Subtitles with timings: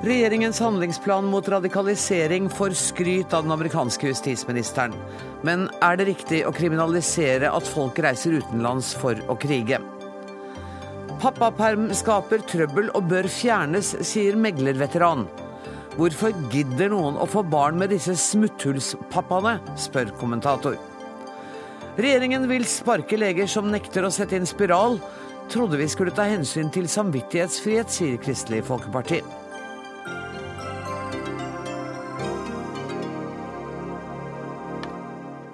[0.00, 4.94] Regjeringens handlingsplan mot radikalisering får skryt av den amerikanske justisministeren.
[5.44, 9.76] Men er det riktig å kriminalisere at folk reiser utenlands for å krige?
[11.20, 15.26] Pappaperm skaper trøbbel og bør fjernes, sier meglerveteran.
[15.98, 20.80] Hvorfor gidder noen å få barn med disse smutthullspappaene, spør kommentator.
[21.98, 25.00] Regjeringen vil sparke leger som nekter å sette inn spiral.
[25.50, 29.18] Trodde vi skulle ta hensyn til samvittighetsfrihet, sier Kristelig Folkeparti.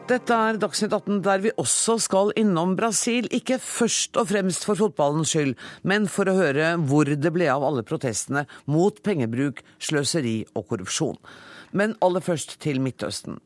[0.06, 3.26] Dette er Dagsnytt 18 der vi også skal innom Brasil.
[3.34, 7.64] Ikke først og fremst for fotballens skyld, men for å høre hvor det ble av
[7.66, 11.18] alle protestene mot pengebruk, sløseri og korrupsjon.
[11.74, 13.40] Men aller først til Midtøsten.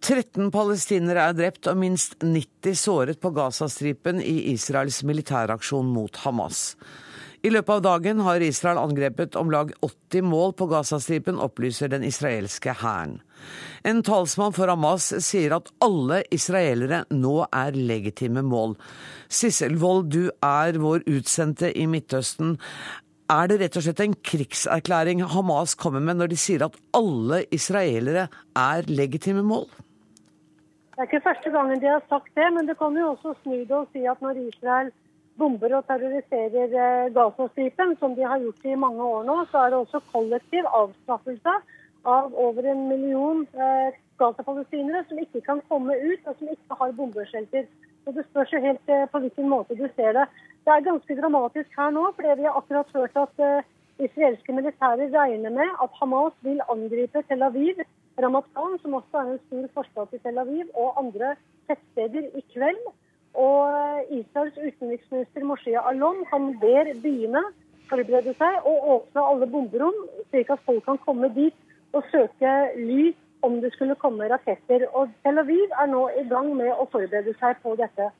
[0.00, 6.72] 13 palestinere er drept og minst 90 såret på Gazastripen i Israels militæraksjon mot Hamas.
[7.44, 12.04] I løpet av dagen har Israel angrepet om lag 80 mål på Gazastripen, opplyser den
[12.04, 13.18] israelske hæren.
[13.84, 18.76] En talsmann for Hamas sier at alle israelere nå er legitime mål.
[19.28, 22.56] Sissel Wold, du er vår utsendte i Midtøsten.
[23.32, 27.44] Er det rett og slett en krigserklæring Hamas kommer med når de sier at alle
[27.52, 29.68] israelere er legitime mål?
[31.00, 33.54] Det er ikke første gangen de har sagt det, men det kan jo også snu
[33.64, 34.90] det og si at når Israel
[35.40, 39.72] bomber og terroriserer eh, Gazastripen, som de har gjort i mange år nå, så er
[39.72, 41.54] det også kollektiv avstraffelse
[42.04, 46.92] av over en million eh, Gaza-palestinere som ikke kan komme ut, og som ikke har
[47.00, 47.64] bombeskjelter.
[48.04, 50.28] Så Det spørs jo helt eh, på hvilken måte du ser det.
[50.68, 53.64] Det er ganske dramatisk her nå, fordi vi har akkurat hørt at uh,
[54.06, 57.80] israelske militære regner med at Hamas vil angripe Tel Aviv,
[58.22, 58.48] Ramat
[58.82, 61.34] som også er en stor forstad til Tel Aviv, og andre
[61.68, 62.82] tettsteder i kveld.
[63.34, 63.62] Og
[64.10, 67.44] Israels utenriksminister Moshe Alon han ber byene
[67.90, 69.96] forberede seg og åpne alle bomberom,
[70.30, 71.56] slik at folk kan komme dit
[71.96, 73.12] og søke ly
[73.46, 74.86] om det skulle komme raketter.
[74.94, 78.10] Og Tel Aviv er nå i gang med å forberede seg på dette.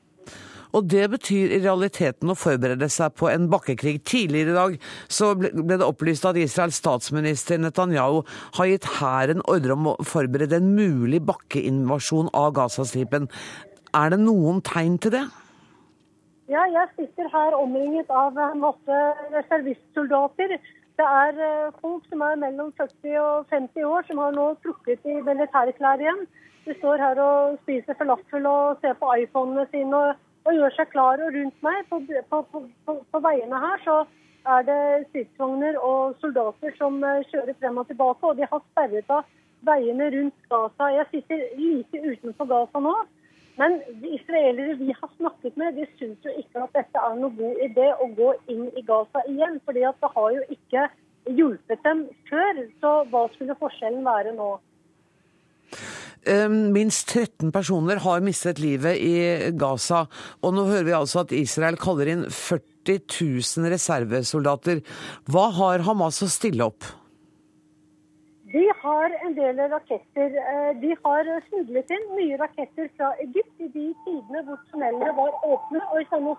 [0.77, 3.97] Og det betyr i realiteten å forberede seg på en bakkekrig.
[4.07, 4.77] Tidligere i dag
[5.11, 8.21] så ble det opplyst at Israels statsminister Netanyahu
[8.57, 13.27] har gitt hæren ordre om å forberede en mulig bakkeinvasjon av Gazastripen.
[13.97, 15.25] Er det noen tegn til det?
[16.51, 20.57] Ja, jeg sitter her omringet av masse reservistsoldater.
[20.99, 25.07] Det er eh, folk som er mellom 40 og 50 år, som har nå trukket
[25.07, 26.25] i militærklær igjen.
[26.65, 30.89] De står her og spiser falafel og ser på iPhonene sine og, og, gjør seg
[30.93, 31.21] klar.
[31.25, 32.41] Og rundt meg på, på,
[32.85, 34.01] på, på veiene her så
[34.49, 38.27] er det stridsvogner og soldater som eh, kjører frem og tilbake.
[38.27, 39.25] Og de har sperret av
[39.67, 40.89] veiene rundt Gaza.
[40.97, 42.95] Jeg sitter like utenfor Gaza nå.
[43.59, 47.35] Men de israelere vi har snakket med, de syns jo ikke at dette er noen
[47.37, 49.59] god idé å gå inn i Gaza igjen.
[49.65, 50.87] fordi at det har jo ikke
[51.37, 52.65] hjulpet dem før.
[52.81, 54.51] Så hva skulle forskjellen være nå?
[56.21, 60.03] Minst 13 personer har mistet livet i Gaza.
[60.45, 64.83] Og nå hører vi altså at Israel kaller inn 40 000 reservesoldater.
[65.25, 66.85] Hva har Hamas å stille opp?
[68.51, 70.33] De har en del raketter.
[70.53, 75.37] Eh, de har smuglet inn mye raketter fra Egypt i de tidene hvor tunnelene var
[75.47, 75.81] åpne.
[75.87, 76.35] Og i sånne.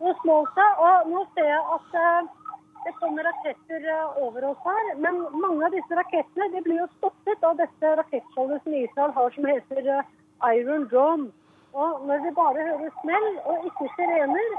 [0.00, 2.30] Nå smalt og nå ser jeg at eh,
[2.84, 4.94] det kommer raketter eh, over oss her.
[5.04, 9.36] Men mange av disse rakettene de blir jo stoppet av dette rakettskjoldet som Israel har,
[9.36, 9.90] som heter
[10.54, 11.30] Iron Dome.
[11.72, 14.54] Og når vi bare hører smell og ikke sirener,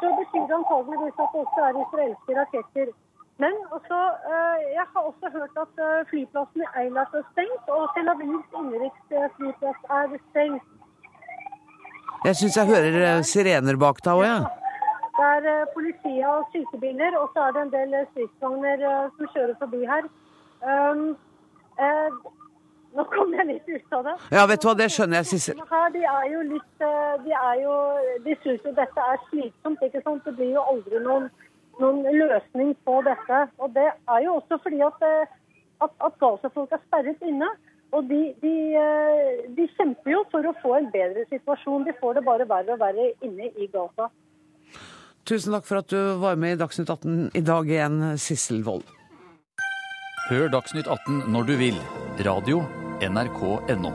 [0.00, 2.88] så betyr det antageligvis at det også er israelske raketter.
[3.42, 3.98] Men også,
[4.32, 8.48] eh, jeg har også hørt at eh, flyplassen i Eilat er stengt, og Tel Avivs
[8.58, 10.70] innenriksflyplass er stengt.
[12.24, 14.38] Jeg syns jeg hører eh, sirener bak deg òg, ja.
[15.16, 18.82] Det er politiet og sykebiler, og så er det en del stridsvogner
[19.16, 20.08] som kjører forbi her.
[20.66, 21.06] Um,
[21.80, 22.18] eh,
[22.96, 24.14] nå kom jeg litt ut av det.
[24.36, 25.64] Ja, vet du hva, det skjønner jeg, Sissel.
[25.96, 26.84] De er jo litt
[27.24, 27.74] De er jo
[28.24, 30.24] De syns jo dette er slitsomt, ikke sant.
[30.24, 31.28] Det blir jo aldri noen
[31.82, 33.46] noen løsning på dette.
[33.62, 35.32] Og det er jo også fordi at, eh,
[35.84, 37.48] at, at Gaza-folk er sperret inne.
[37.94, 41.86] Og de, de, eh, de, kjemper jo for å få en bedre situasjon.
[41.86, 44.10] De får det bare verre og verre inne i Gaza.
[45.26, 48.86] Tusen takk for at du var med i Dagsnytt 18 i dag igjen, Sissel Wold.
[50.28, 51.80] Hør Dagsnytt 18 når du vil.
[52.22, 52.62] Radio
[53.02, 53.90] NRK.no.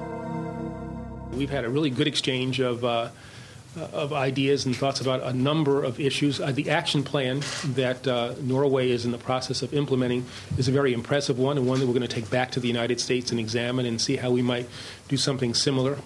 [1.31, 3.07] We've had a really good exchange of uh...
[3.77, 6.41] Uh, of ideas and thoughts about a number of issues.
[6.41, 10.25] Uh, the action plan that uh, Norway is in the process of implementing
[10.57, 12.67] is a very impressive one and one that we're going to take back to the
[12.67, 14.67] United States and examine and see how we might
[15.07, 15.97] do something similar.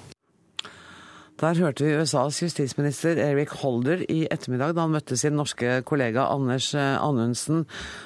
[1.36, 6.30] Der hørte vi USAs justisminister Eric Holder i ettermiddag da han møtte sin norske kollega
[6.32, 7.66] Anders eh, Anundsen.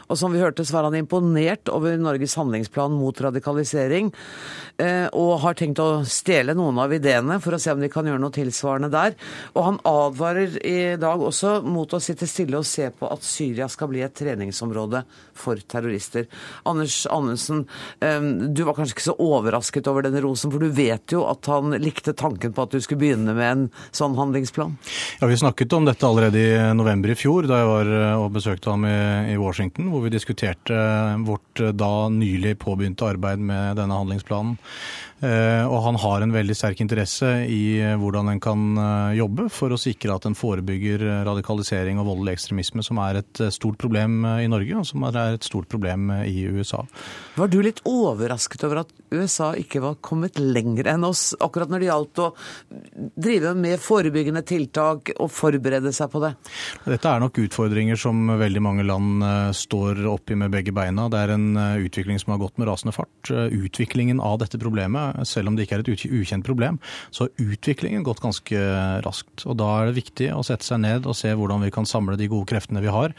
[0.10, 4.10] Og som vi hørte, så var han imponert over Norges handlingsplan mot radikalisering.
[4.82, 8.10] Eh, og har tenkt å stjele noen av ideene for å se om de kan
[8.10, 9.14] gjøre noe tilsvarende der.
[9.54, 13.70] Og han advarer i dag også mot å sitte stille og se på at Syria
[13.70, 15.04] skal bli et treningsområde
[15.38, 16.26] for terrorister.
[16.66, 17.68] Anders Anundsen,
[18.02, 21.54] eh, du var kanskje ikke så overrasket over denne rosen, for du vet jo at
[21.54, 24.78] han likte tanken på at du skulle begynne med en sånn handlingsplan?
[25.20, 28.32] Ja, Vi snakket om dette allerede i november i fjor, da jeg var eh, og
[28.38, 30.80] besøkte ham i, Washington, hvor vi diskuterte
[31.28, 34.58] vårt eh, da nylig påbegynte arbeid med denne handlingsplanen.
[35.20, 39.50] Eh, og han har en veldig sterk interesse i eh, hvordan en kan eh, jobbe
[39.52, 44.24] for å sikre at en forebygger radikalisering og voldelig ekstremisme, som er et stort problem
[44.40, 46.86] i Norge, og som er et stort problem i USA.
[47.36, 51.84] Var du litt overrasket over at USA ikke var kommet lenger enn oss, akkurat når
[51.84, 52.30] det gjaldt å
[53.20, 56.32] drive med forebyggende tiltak og forberede seg på det?
[56.86, 59.26] Dette er nok utfordringer som veldig mange land
[59.58, 61.10] står oppi med begge beina.
[61.12, 61.50] Det er en
[61.84, 63.32] utvikling som har gått med rasende fart.
[63.32, 66.80] Utviklingen av dette problemet selv om det ikke er et ukjent problem,
[67.12, 68.64] så har utviklingen gått ganske
[69.06, 69.46] raskt.
[69.46, 72.18] Og Da er det viktig å sette seg ned og se hvordan vi kan samle
[72.20, 73.16] de gode kreftene vi har,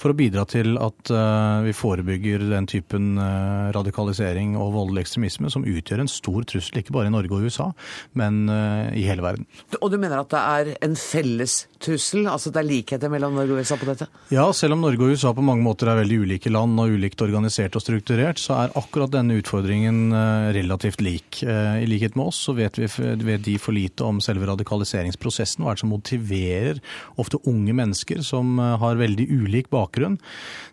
[0.00, 5.50] for å bidra til at eh, vi forebygger den typen eh, radikalisering og voldelig ekstremisme
[5.52, 7.70] som utgjør en stor trussel, ikke bare i Norge og USA,
[8.18, 9.48] men eh, i hele verden.
[9.80, 12.28] Og du mener at det er en felles trussel?
[12.30, 14.08] Altså det er likheter mellom Norge og USA på dette?
[14.34, 17.24] Ja, selv om Norge og USA på mange måter er veldig ulike land og ulikt
[17.24, 20.14] organisert og strukturert, så er akkurat denne utfordringen
[20.54, 21.33] relativt lik.
[21.42, 22.86] Eh, I likhet med oss så vet, vi,
[23.24, 25.64] vet de for lite om selve radikaliseringsprosessen.
[25.64, 26.80] Hva er det som motiverer
[27.20, 30.18] ofte unge mennesker som eh, har veldig ulik bakgrunn,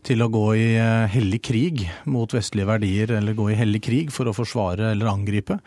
[0.06, 4.13] til å gå i eh, hellig krig mot vestlige verdier, eller gå i hellig krig
[4.13, 5.58] for å forsvare eller angripe.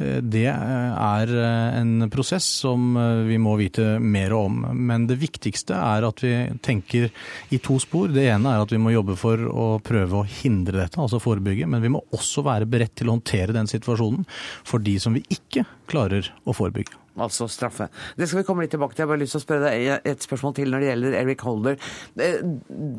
[0.00, 1.30] Det er
[1.76, 2.94] en prosess som
[3.26, 4.62] vi må vite mer om.
[4.76, 6.32] Men det viktigste er at vi
[6.64, 7.10] tenker
[7.52, 8.08] i to spor.
[8.12, 11.68] Det ene er at vi må jobbe for å prøve å hindre dette, altså forebygge.
[11.70, 14.24] Men vi må også være beredt til å håndtere den situasjonen
[14.64, 17.88] for de som vi ikke klarer å forebygge altså straffe.
[18.16, 19.04] Det skal vi komme litt tilbake til.
[19.04, 21.44] Jeg har bare lyst til å spørre deg et spørsmål til når det gjelder Eric
[21.46, 21.90] Holder.
[22.20, 22.40] Eh,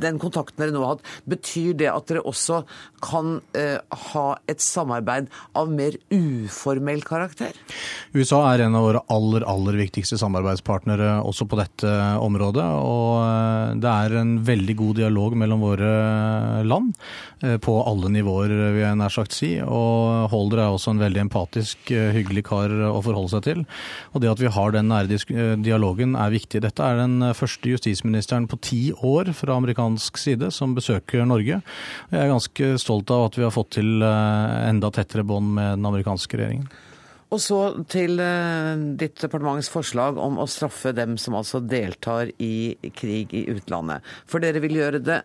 [0.01, 2.61] den kontakten dere nå har hatt, betyr det at dere også
[3.01, 7.55] kan uh, ha et samarbeid av mer uformell karakter?
[8.13, 11.91] USA er en av våre aller, aller viktigste samarbeidspartnere også på dette
[12.21, 12.67] området.
[12.85, 15.91] Og eh, det er en veldig god dialog mellom våre
[16.67, 16.93] land
[17.63, 19.55] på alle nivåer, vil jeg nær sagt si.
[19.63, 23.63] Og Holder er også en veldig empatisk, hyggelig kar å forholde seg til.
[24.11, 26.61] Og det at vi har den nære eh, dialogen er viktig.
[26.65, 31.61] Dette er den eh, første justisministeren på ti år fra amerikansk side som besøker Norge.
[32.11, 35.77] Jeg er ganske stolt av at vi har fått til eh, enda tettere bånd med
[35.77, 36.71] den amerikanske regjeringen.
[37.31, 38.19] Og så til
[38.99, 44.03] ditt departements forslag om å straffe dem som altså deltar i krig i utlandet.
[44.27, 45.21] For dere vil gjøre det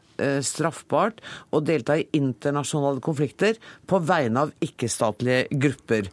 [0.47, 1.19] straffbart
[1.51, 3.59] å delta i internasjonale konflikter
[3.91, 6.13] på vegne av ikke-statlige grupper.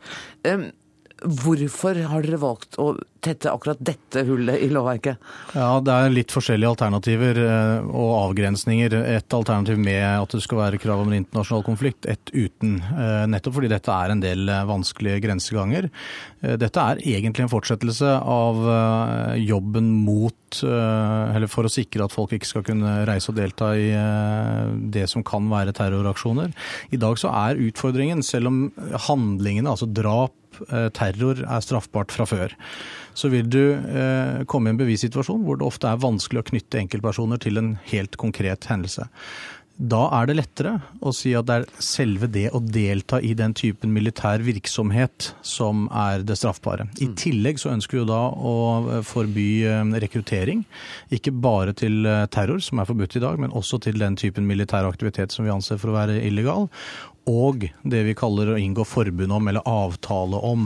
[1.24, 2.92] Hvorfor har dere valgt å
[3.24, 5.22] tette akkurat dette hullet i lovverket?
[5.56, 8.96] Ja, Det er litt forskjellige alternativer eh, og avgrensninger.
[9.16, 12.75] Et alternativ med at det skal være krav om en internasjonal konflikt, et uten.
[12.81, 15.90] Eh, nettopp fordi dette er en del eh, vanskelige grenseganger.
[16.44, 18.58] Dette er egentlig en fortsettelse av
[19.40, 23.88] jobben mot Eller for å sikre at folk ikke skal kunne reise og delta i
[24.94, 26.51] det som kan være terroraksjoner.
[26.92, 28.60] I dag så er utfordringen, selv om
[29.08, 30.36] handlingene, altså drap,
[30.95, 32.55] terror, er straffbart fra før
[33.17, 36.81] så vil du eh, komme i en bevissituasjon hvor det ofte er vanskelig å knytte
[36.81, 39.07] enkeltpersoner til en helt konkret hendelse.
[39.74, 43.55] Da er det lettere å si at det er selve det å delta i den
[43.57, 46.86] typen militær virksomhet som er det straffbare.
[47.01, 47.15] I mm.
[47.17, 50.62] tillegg så ønsker vi jo da å eh, forby eh, rekruttering.
[51.17, 54.45] Ikke bare til eh, terror, som er forbudt i dag, men også til den typen
[54.50, 56.69] militær aktivitet som vi anser for å være illegal
[57.30, 60.65] og det vi kaller å inngå forbund om, eller avtale om,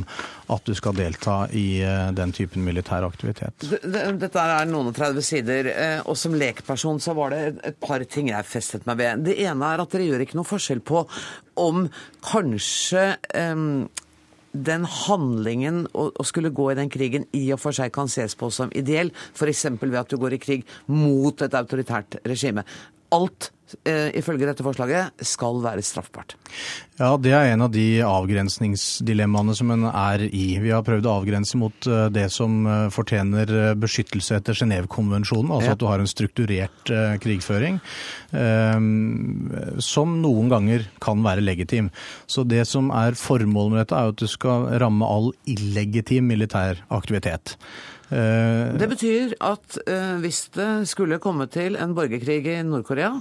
[0.54, 3.68] at du skal delta i eh, den typen militær aktivitet.
[3.84, 8.04] Dette er noen og 30 sider, eh, og som lekperson så var det et par
[8.10, 9.28] ting jeg festet meg ved.
[9.30, 11.06] Det ene er at dere gjør ikke noe forskjell på
[11.68, 11.88] om
[12.26, 13.88] kanskje um
[14.58, 18.50] den handlingen å, skulle gå i den krigen i og for seg kan ses på
[18.54, 19.66] som ideell, f.eks.
[19.82, 22.64] ved at du går i krig mot et autoritært regime.
[23.16, 23.52] Alt
[23.88, 26.36] eh, ifølge dette forslaget skal være straffbart.
[26.98, 30.46] Ja, det er en av de avgrensningsdilemmaene som en er i.
[30.64, 35.72] Vi har prøvd å avgrense mot eh, det som eh, fortjener beskyttelse etter Genévekonvensjonen, altså
[35.72, 35.76] Ja.
[35.78, 37.80] at du har en strukturert krigføring,
[39.84, 41.90] som noen ganger kan være legitim.
[42.28, 46.82] Så det som er formålet med dette, er at du skal ramme all illegitim militær
[46.94, 47.56] aktivitet.
[48.08, 53.18] Eh, Det betyr at eh, hvis det skulle komme til en borgerkrig i Nord-Korea,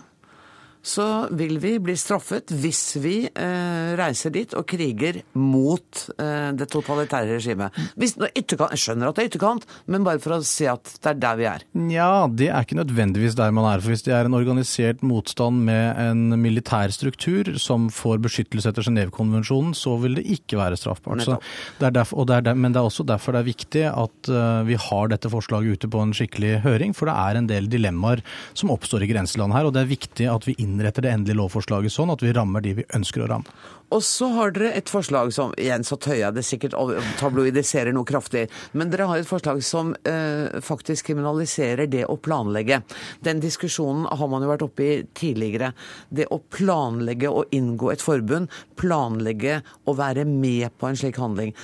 [0.87, 6.69] så vil vi bli straffet hvis vi eh, reiser dit og kriger mot eh, det
[6.71, 7.75] totalitære regimet.
[7.99, 11.13] Hvis, ytterkant, jeg skjønner at det er ytterkant, men bare for å si at det
[11.13, 11.65] er der vi er.
[11.79, 13.83] Nja, det er ikke nødvendigvis der man er.
[13.83, 18.87] For hvis det er en organisert motstand med en militær struktur som får beskyttelse etter
[18.87, 21.25] Genévekonvensjonen, så vil det ikke være straffbart.
[21.27, 21.41] Så
[21.81, 23.85] det er derfor, og det er der, men det er også derfor det er viktig
[23.91, 26.95] at uh, vi har dette forslaget ute på en skikkelig høring.
[26.97, 28.23] For det er en del dilemmaer
[28.55, 29.67] som oppstår i grenseland her.
[29.67, 32.75] Og det er viktig at vi innretter det endelige lovforslaget sånn at vi rammer de
[32.81, 33.57] vi ønsker å ramme.
[33.95, 38.07] Og så har dere et forslag som Igjen så tøyer det sikkert og tabloidiserer noe
[38.09, 38.47] kraftig.
[38.75, 42.81] Men dere har et forslag som eh, faktisk kriminaliserer det å planlegge.
[43.25, 45.71] Den diskusjonen har man jo vært oppe i tidligere.
[46.11, 51.55] Det å planlegge å inngå et forbund, planlegge å være med på en slik handling.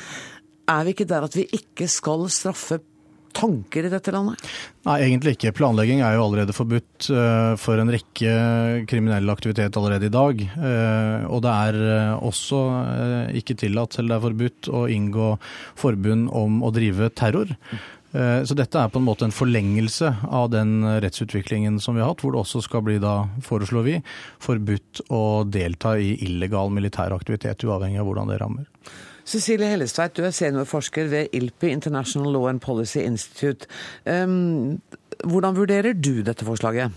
[0.71, 2.79] Er vi ikke der at vi ikke skal straffe
[3.35, 4.43] tanker i dette landet?
[4.87, 5.55] Nei, egentlig ikke.
[5.57, 8.35] Planlegging er jo allerede forbudt eh, for en rekke
[8.91, 10.43] kriminell aktivitet allerede i dag.
[10.43, 12.61] Eh, og det er eh, også
[13.39, 15.33] ikke tillatt, eller det er forbudt, å inngå
[15.79, 17.57] forbund om å drive terror.
[18.13, 22.21] Så dette er på en måte en forlengelse av den rettsutviklingen som vi har hatt,
[22.21, 23.95] hvor det også skal bli da, foreslår vi,
[24.45, 28.69] forbudt å delta i illegal militær aktivitet, uavhengig av hvordan det rammer.
[29.33, 33.65] Cecilie Hellestveit, du er seniorforsker ved ILPI, International Law and Policy Institute.
[35.25, 36.93] Hvordan vurderer du dette forslaget?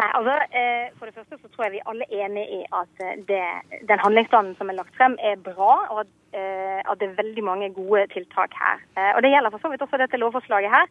[0.00, 3.02] Nei, altså, eh, For det første så tror jeg vi alle er enig i at
[3.06, 3.42] eh, det,
[3.90, 7.44] den handlingsplanen som er lagt frem, er bra, og at, eh, at det er veldig
[7.50, 8.82] mange gode tiltak her.
[9.14, 10.86] Og Det gjelder for så vidt også dette lovforslaget her.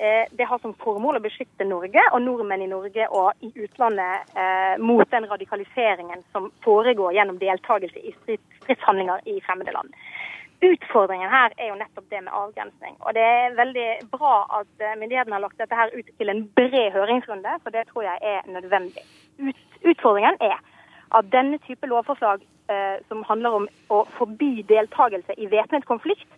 [0.00, 4.30] Eh, Det har som formål å beskytte Norge og nordmenn i Norge og i utlandet
[4.32, 9.92] eh, mot den radikaliseringen som foregår gjennom deltakelse i stridshandlinger i fremmede land.
[10.64, 12.96] Utfordringen her er jo nettopp det med avgrensning.
[13.04, 16.42] Og det er veldig bra at eh, myndighetene har lagt dette her ut til en
[16.56, 19.04] bred høringsrunde, for det tror jeg er nødvendig.
[19.36, 20.56] Ut, utfordringen er
[21.12, 22.40] at denne type lovforslag
[22.72, 26.28] eh, som handler om å forby deltakelse i væpnet konflikt,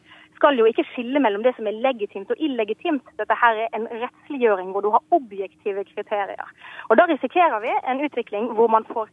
[0.42, 3.04] skal jo ikke skille mellom det som er legitimt og illegitimt.
[3.20, 6.48] Dette her er en rettsliggjøring hvor du har objektive kriterier.
[6.90, 9.06] Og da risikerer vi en utvikling hvor man får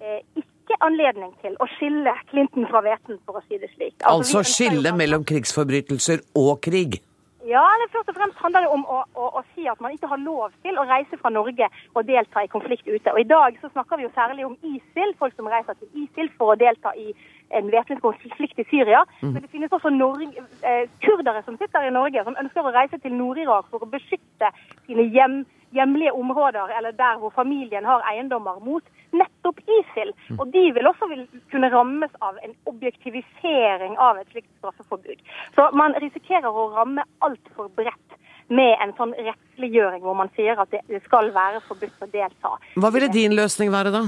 [0.00, 3.94] eh, ikke anledning til å skille Clinton fra Veten, for å si det slik.
[4.00, 7.02] Altså altså skille mellom krigsforbrytelser og krig.
[7.50, 10.08] Ja, eller først og fremst handler det om å, å, å si at man ikke
[10.10, 13.12] har lov til å reise fra Norge og delta i konflikt ute.
[13.12, 16.28] Og I dag så snakker vi jo særlig om ISIL, folk som reiser til ISIL
[16.36, 17.10] for å delta i
[17.50, 19.04] en væpnet konflikt i Syria.
[19.20, 22.98] Men det finnes også Norge, eh, kurdere som sitter i Norge, som ønsker å reise
[22.98, 24.52] til Nord-Irak for å beskytte
[24.86, 30.12] sine hjem, hjemlige områder, eller der hvor familien har eiendommer, mot nettopp ISIL.
[30.38, 35.20] Og de vil også vil kunne rammes av en objektivisering av et slikt straffeforbud.
[35.54, 38.18] Så man risikerer å ramme altfor bredt
[38.50, 42.56] med en sånn rettsliggjøring hvor man sier at det det skal være forbudt å delta.
[42.74, 44.02] Hva ville din løsning være da?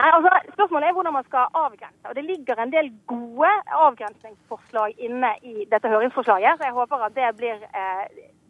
[0.00, 2.04] Nei, altså Spørsmålet er hvordan man skal avgrense.
[2.08, 3.50] og Det ligger en del gode
[3.86, 6.58] avgrensningsforslag inne i dette høringsforslaget.
[6.58, 8.04] så Jeg håper at det blir, eh,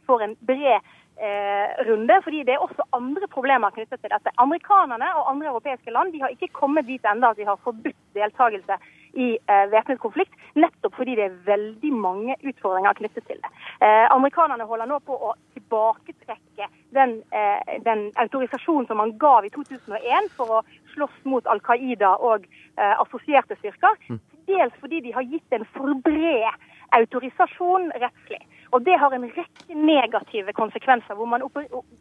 [0.06, 0.78] får en bred
[1.26, 2.14] eh, runde.
[2.22, 4.30] fordi det er også andre problemer knyttet til dette.
[4.38, 8.02] Amerikanerne og andre europeiske land de har ikke kommet dit enda at de har forbudt
[8.14, 8.74] deltakelse
[9.12, 13.50] i eh, væpnet konflikt, nettopp fordi det er veldig mange utfordringer knyttet til det.
[13.82, 19.52] Eh, amerikanerne holder nå på å tilbaketrekke den, eh, den autorisasjonen som man gav i
[19.54, 20.64] 2001 for å
[20.94, 23.98] slåss mot Al Qaida og assosierte styrker.
[24.48, 26.48] Dels fordi de har gitt en for bred
[26.96, 28.40] autorisasjon rettslig.
[28.72, 31.44] Og det har en rekke negative konsekvenser, hvor man,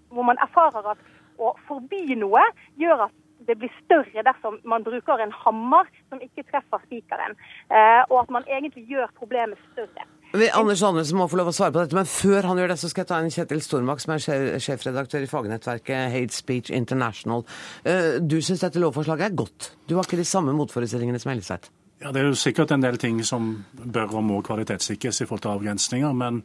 [0.10, 1.02] hvor man erfarer at
[1.40, 2.42] å forby noe
[2.80, 3.16] gjør at
[3.50, 7.36] det blir større dersom man bruker en hammer som ikke treffer spikeren.
[7.70, 10.06] Eh, og at man egentlig gjør problemet større.
[10.54, 12.90] Anders Andersen må få lov å svare på dette, men før han gjør det, så
[12.92, 17.42] skal jeg ta en Kjetil Stormak, som er sjefredaktør i fagnettverket Hate Speech International.
[17.84, 19.72] Eh, Du syns dette lovforslaget er godt.
[19.90, 21.72] Du har ikke de samme motforestillingene som Hellestveit.
[22.00, 25.42] Ja, Det er jo sikkert en del ting som bør og må kvalitetssikres i forhold
[25.44, 26.38] til avgrensninger, men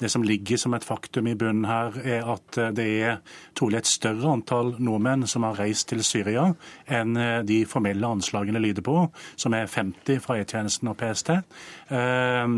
[0.00, 3.18] det som ligger som et faktum i bunnen her, er at eh, det er
[3.52, 6.46] trolig et større antall nordmenn som har reist til Syria
[6.88, 8.96] enn eh, de formelle anslagene lyder på,
[9.36, 11.36] som er 50 fra E-tjenesten og PST.
[11.92, 12.56] Eh,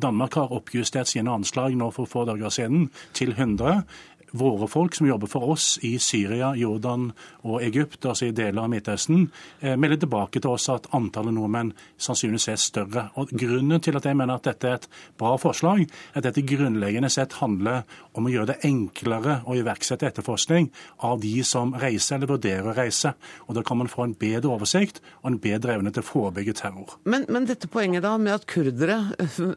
[0.00, 3.82] Danmark har oppjustert sine anslag nå for få dager siden til 100.
[4.30, 7.10] våre folk som jobber for oss i Syria, Jordan
[7.46, 9.28] og Egypt, altså i deler av Midtøsten,
[9.60, 13.04] eh, melder tilbake til oss at antallet nordmenn sannsynligvis er større.
[13.16, 16.44] Og Grunnen til at jeg mener at dette er et bra forslag, er at dette
[16.46, 20.70] grunnleggende sett handler om å gjøre det enklere å iverksette etterforskning
[21.06, 23.14] av de som reiser eller vurderer å reise.
[23.48, 26.54] Og Da kan man få en bedre oversikt og en bedre evne til å forebygge
[26.60, 26.98] terror.
[27.04, 28.98] Men, men dette poenget da med at kurdere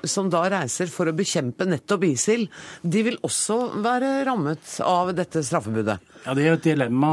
[0.03, 2.47] som da reiser for å bekjempe nettopp ISIL,
[2.81, 5.99] de vil også være rammet av dette straffebudet?
[6.25, 7.11] Ja, Det er jo et dilemma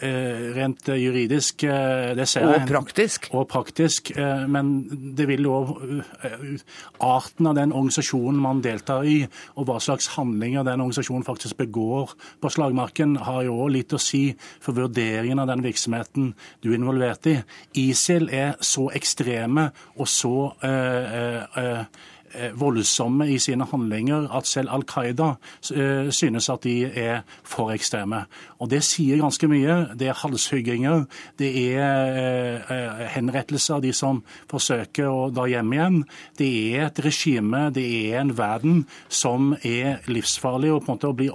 [0.00, 1.64] eh, rent juridisk.
[1.68, 2.62] Eh, det ser jeg.
[2.62, 3.28] Og praktisk?
[3.36, 4.10] Og praktisk.
[4.16, 4.72] Eh, men
[5.16, 5.58] det vil jo
[7.04, 9.18] arten av den organisasjonen man deltar i,
[9.56, 14.00] og hva slags handlinger den organisasjonen faktisk begår på slagmarken, har jo òg litt å
[14.00, 14.24] si
[14.64, 16.32] for vurderingen av den virksomheten
[16.64, 17.38] du er involvert i.
[17.86, 20.34] ISIL er så ekstreme og så
[20.64, 21.84] uh, Eh,
[22.58, 25.32] voldsomme i sine handlinger at selv Al Qaida
[25.74, 28.24] eh, synes at de er for ekstreme.
[28.58, 29.76] Og Det sier ganske mye.
[29.98, 31.04] Det er halshugginger,
[31.38, 36.00] det er eh, henrettelser av de som forsøker å da hjem igjen.
[36.38, 41.10] Det er et regime, det er en verden som er livsfarlig å, på en måte,
[41.10, 41.30] å bli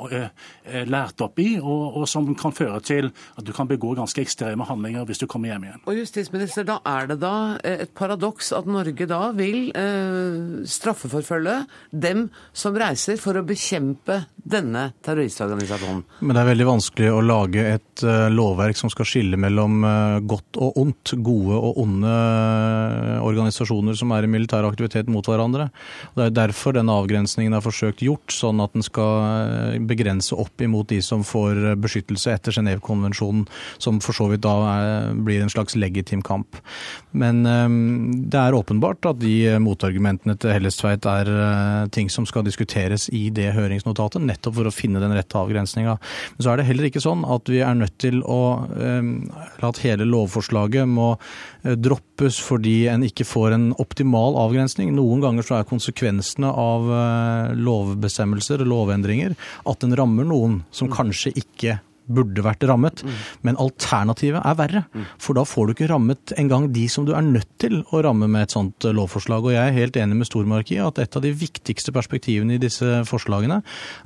[0.88, 4.65] lært opp i, og, og, som kan føre til at du kan begå ganske ekstreme
[4.67, 5.83] handlinger hvis du kommer hjem igjen.
[5.86, 11.61] Og justisminister, Da er det da et paradoks at Norge da vil eh, straffeforfølge
[11.91, 16.01] dem som reiser for å bekjempe denne terroristorganisasjonen.
[16.25, 20.17] Men det er veldig vanskelig å lage et uh, lovverk som skal skille mellom uh,
[20.25, 25.69] godt og ondt, gode og onde uh, organisasjoner som er i militær aktivitet mot hverandre.
[26.17, 30.89] Det er derfor denne avgrensningen er forsøkt gjort, sånn at den skal begrense opp imot
[30.89, 33.45] de som får beskyttelse etter Genévekonvensjonen,
[33.81, 36.57] som for så vidt da er, blir en slags legitim kamp.
[37.13, 37.43] Men
[38.31, 43.50] det er åpenbart at de motargumentene til Hellestveit er ting som skal diskuteres i det
[43.56, 45.98] høringsnotatet nettopp for å finne den rette avgrensninga.
[46.38, 48.40] Men så er det heller ikke sånn at vi er nødt til å
[48.72, 49.10] eh,
[49.68, 54.94] at hele lovforslaget må eh, droppes fordi en ikke får en optimal avgrensning.
[54.96, 59.36] Noen ganger så er konsekvensene av eh, lovbestemmelser og lovendringer
[59.68, 61.82] at den rammer noen som kanskje ikke
[62.15, 63.03] burde vært rammet.
[63.06, 63.18] Mm.
[63.48, 64.84] Men alternativet er verre.
[64.94, 65.08] Mm.
[65.22, 68.30] For da får du ikke rammet engang de som du er nødt til å ramme
[68.32, 69.46] med et sånt eh, lovforslag.
[69.46, 72.62] Og jeg er helt enig med Stormark i at et av de viktigste perspektivene i
[72.62, 73.62] disse forslagene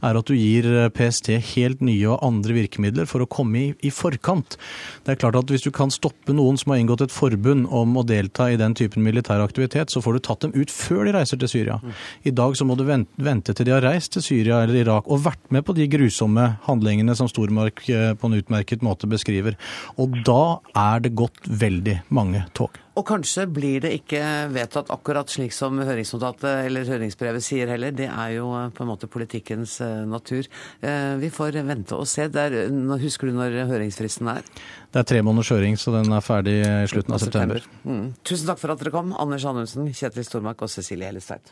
[0.05, 3.67] er at du gir eh, PST helt nye og andre virkemidler for å komme i,
[3.85, 4.57] i forkant.
[5.05, 7.97] Det er klart at hvis du kan stoppe noen som har inngått et forbund om
[7.99, 11.15] å delta i den typen militær aktivitet, så får du tatt dem ut før de
[11.15, 11.79] reiser til Syria.
[11.81, 11.95] Mm.
[12.29, 15.23] I dag så må du vente til de har reist til Syria eller Irak og
[15.25, 17.83] vært med på de grusomme handlingene som Stormark
[18.19, 19.59] på en utmerket måte beskriver.
[20.01, 22.81] Og da er det gått veldig mange tog.
[22.95, 24.21] Og kanskje blir det ikke
[24.55, 27.91] vedtatt akkurat slik som høringsnotatet eller høringsbrevet sier heller.
[27.95, 30.47] Det er jo eh, på en måte politikkens eh, natur.
[30.79, 32.29] Eh, vi får vente og se.
[32.31, 32.55] Der,
[33.01, 34.47] husker du når høringsfristen er?
[34.95, 37.67] Det er tre måneders høring, så den er ferdig i slutten av september.
[37.67, 37.91] september.
[37.91, 38.09] Mm.
[38.23, 41.51] Tusen takk for at dere kom, Anders Anundsen, Kjetil Stormark og Cecilie Hellestveit.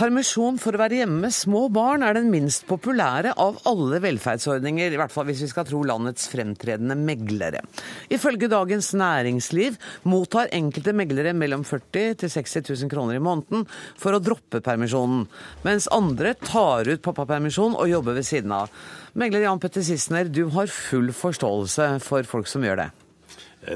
[0.00, 4.94] Permisjon for å være hjemme med små barn er den minst populære av alle velferdsordninger,
[4.94, 7.60] i hvert fall hvis vi skal tro landets fremtredende meglere.
[8.08, 9.76] Ifølge Dagens Næringsliv
[10.08, 13.66] mottar enkelte meglere mellom 40 til 60 000 kroner i måneden
[14.00, 15.26] for å droppe permisjonen,
[15.68, 18.72] mens andre tar ut pappapermisjon og jobber ved siden av.
[19.20, 22.90] Megler Jan Petter Sissener, du har full forståelse for folk som gjør det.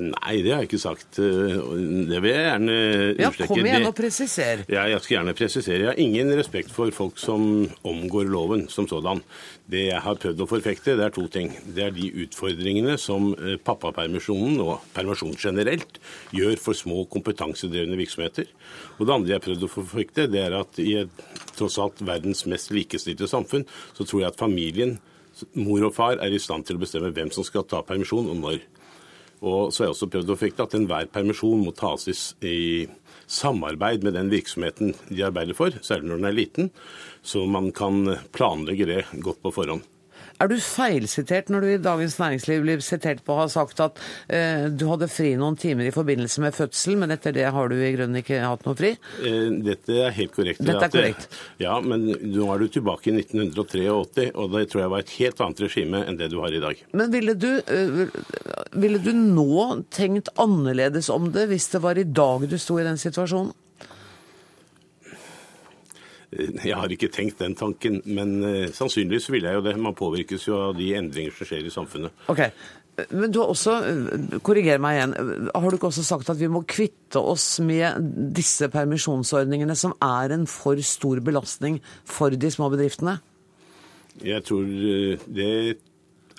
[0.02, 1.18] Nei, det har jeg ikke sagt.
[1.22, 1.59] Eh,
[2.11, 3.44] det vil jeg gjerne understreke.
[3.44, 4.64] Ja, Kom igjen og presiser.
[4.72, 5.80] Ja, jeg skal gjerne presisere.
[5.83, 9.22] Jeg har ingen respekt for folk som omgår loven som sådan.
[9.70, 11.52] Det jeg har prøvd å forfekte, det er to ting.
[11.76, 16.00] Det er de utfordringene som eh, pappapermisjonen, og permisjon generelt,
[16.37, 18.50] gjør for små kompetansedrevne virksomheter.
[18.98, 22.02] Og det andre jeg har prøvd å forfekte, det er at i et, tross alt
[22.04, 24.98] verdens mest likestilte samfunn, så tror jeg at familien,
[25.59, 28.40] mor og far, er i stand til å bestemme hvem som skal ta permisjon og
[28.42, 28.62] når.
[29.44, 32.09] Og så har jeg også prøvd å forfekte at enhver permisjon må tas
[32.40, 32.87] i
[33.28, 36.70] samarbeid med den virksomheten de arbeider for, særlig når den er liten,
[37.24, 39.85] så man kan planlegge det godt på forhånd.
[40.42, 44.01] Er du feilsitert når du i Dagens Næringsliv blir sitert på å ha sagt at
[44.27, 47.77] eh, du hadde fri noen timer i forbindelse med fødsel, men etter det har du
[47.79, 48.94] i grunnen ikke hatt noe fri?
[49.23, 50.62] Eh, dette er helt korrekt.
[50.64, 51.29] Dette er korrekt.
[51.62, 53.87] ja, men nå er du tilbake i 1983,
[54.35, 56.85] og det tror jeg var et helt annet regime enn det du har i dag.
[56.92, 58.05] Men ville du, eh,
[58.75, 62.87] ville du nå tenkt annerledes om det hvis det var i dag du sto i
[62.87, 63.55] den situasjonen?
[66.35, 69.77] Jeg har ikke tenkt den tanken, men eh, sannsynligvis ville jeg jo det.
[69.81, 72.25] Man påvirkes jo av de endringer som skjer i samfunnet.
[72.33, 72.42] Ok,
[73.11, 73.73] Men du har også,
[74.47, 75.14] korriger meg igjen,
[75.51, 77.99] har du ikke også sagt at vi må kvitte oss med
[78.37, 83.16] disse permisjonsordningene som er en for stor belastning for de små bedriftene?
[84.23, 85.75] Jeg tror eh,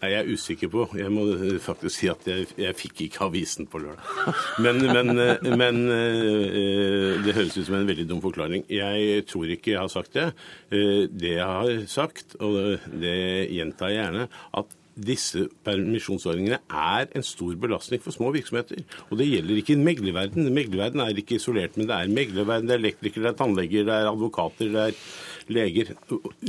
[0.06, 0.86] det er usikker på.
[0.98, 4.06] Jeg må eh, faktisk si at jeg, jeg fikk ikke avisen på lørdag.
[4.66, 8.66] Men, men, eh, men eh, det høres ut som en veldig dum forklaring.
[8.72, 10.30] Jeg tror ikke jeg har sagt det.
[10.70, 13.20] Det jeg har sagt, og det
[13.54, 14.28] gjentar jeg gjerne,
[14.62, 18.84] at disse permisjonsordningene er en stor belastning for små virksomheter.
[19.10, 20.48] Og det gjelder ikke meglerverden.
[20.56, 23.96] Meglerverden er ikke isolert, men det er meglerverden, det er elektrikere, det er tannleger, det
[23.96, 25.00] er advokater, det er
[25.50, 25.94] leger.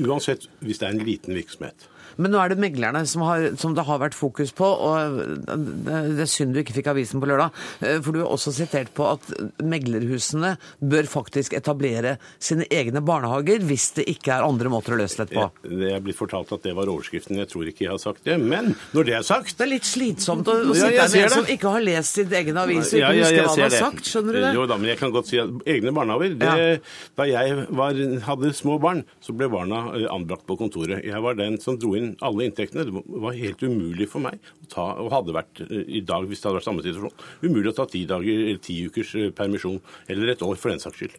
[0.07, 1.89] Uansett hvis det er en liten virksomhet.
[2.17, 5.97] Men nå er det meglerne som, har, som det har vært fokus på, og det
[6.17, 7.53] det er synd du ikke fikk avisen på lørdag.
[7.85, 9.27] eh, For du har også sitert på at
[9.61, 15.19] meglerhusene bør faktisk etablere sine egne barnehager hvis det ikke er andre måter å løse
[15.27, 15.45] dette på.
[15.69, 17.37] Det er blitt fortalt at det var overskriften.
[17.43, 18.39] Jeg tror ikke jeg har sagt det.
[18.41, 21.27] Men når det er sagt Det er litt slitsomt å, å sitte her ser med
[21.27, 21.37] en det.
[21.37, 23.83] som ikke har lest sin egen avis Ja, ikke ja, husker hva han har det.
[23.85, 24.09] sagt.
[24.15, 24.55] Skjønner du det?
[24.57, 27.05] Jo da, men jeg kan godt si at egne barnehager det, Ja.
[27.21, 27.93] Da jeg var,
[28.31, 28.86] hadde små barn,
[29.23, 31.05] så ble barna eh, anbrakt på kontoret.
[31.07, 32.87] Jeg var den som dro inn alle inntektene.
[32.89, 36.43] Det var helt umulig for meg å ta, og hadde vært eh, i dag hvis
[36.43, 39.81] det hadde vært samme situasjon, umulig å ta ti dager eller ti ukers eh, permisjon,
[40.13, 41.19] eller et år for den saks skyld.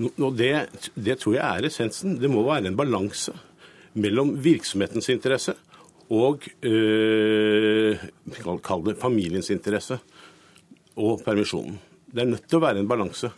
[0.00, 0.52] Nå det,
[0.96, 2.16] det tror jeg er essensen.
[2.20, 3.34] Det må være en balanse
[3.92, 5.52] mellom virksomhetens interesse
[6.12, 8.00] og øh,
[8.64, 9.98] kall det familiens interesse
[11.00, 11.78] og permisjonen.
[12.12, 13.30] Det er nødt til å være en balanse.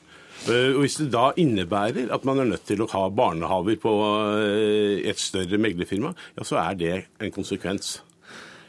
[0.44, 3.92] Eh, Og Hvis det da innebærer at man er nødt til å ha barnehaver på
[4.36, 8.02] eh, et større meglerfirma, ja, så er det en konsekvens.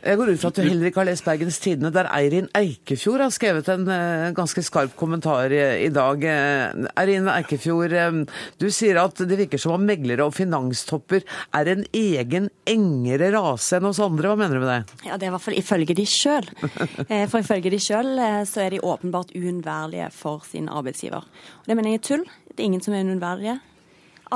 [0.05, 3.23] Jeg går ut fra at du heller ikke har lest Bergens Tidende, der Eirin Eikefjord
[3.23, 6.21] har skrevet en eh, ganske skarp kommentar i, dag.
[6.29, 8.19] Eh, Eirin Eikefjord, eh,
[8.61, 11.23] du sier at det virker som om meglere og finanstopper
[11.57, 14.29] er en egen engere rase enn oss andre.
[14.29, 15.07] Hva mener du med det?
[15.07, 16.49] Ja, Det er i hvert fall ifølge de sjøl.
[17.31, 18.11] For ifølge de sjøl
[18.45, 21.25] så er de åpenbart uunnværlige for sin arbeidsgiver.
[21.25, 22.27] Og Det mener jeg er tull.
[22.51, 23.57] Det er ingen som er uunnværlige.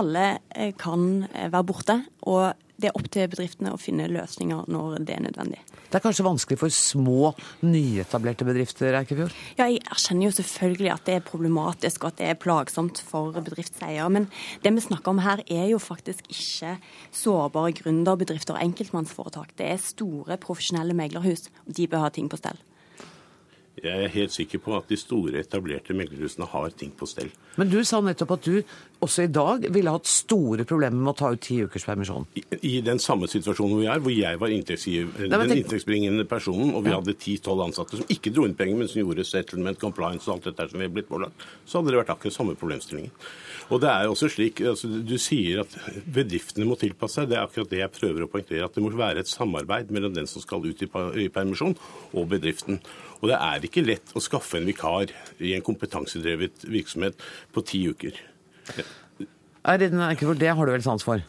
[0.02, 0.26] Alle
[0.82, 5.24] kan være borte, og det er opp til bedriftene å finne løsninger når det er
[5.26, 5.60] nødvendig.
[5.90, 7.34] Det er kanskje vanskelig for små,
[7.66, 9.36] nyetablerte bedrifter, Eikefjord?
[9.58, 13.36] Ja, jeg erkjenner jo selvfølgelig at det er problematisk og at det er plagsomt for
[13.36, 14.08] bedriftseiere.
[14.14, 14.30] Men
[14.64, 16.78] det vi snakker om her er jo faktisk ikke
[17.16, 19.56] sårbare gründerbedrifter og enkeltmannsforetak.
[19.60, 22.60] Det er store profesjonelle meglerhus, og de bør ha ting på stell.
[23.84, 27.30] Jeg er helt sikker på at de store, etablerte meglerhusene har ting på stell.
[27.60, 28.62] Men du sa nettopp at du
[29.04, 32.26] også i dag ville hatt store problemer med å ta ut ti ukers permisjon.
[32.40, 36.26] I, I den samme situasjonen hvor jeg er, hvor jeg var Nei, den tenk- inntektsbringende
[36.28, 39.80] personen, og vi hadde ti-tolv ansatte som ikke dro inn penger, men som gjorde settlement,
[39.80, 42.58] compliance og alt dette som vi er blitt pålagt, så hadde det vært akkurat samme
[42.60, 43.14] problemstillingen.
[43.70, 45.76] Og det er jo også slik, altså, Du sier at
[46.10, 47.30] bedriftene må tilpasse seg.
[47.30, 48.66] Det er akkurat det jeg prøver å poengtere.
[48.66, 51.76] At det må være et samarbeid mellom den som skal ut i i permisjon,
[52.18, 52.80] og bedriften.
[53.20, 55.12] Og det er ikke lett å skaffe en vikar
[55.44, 57.20] i en kompetansedrevet virksomhet
[57.56, 58.16] på ti uker.
[59.68, 61.24] Eirin Eikefjord, det har du vel sans for?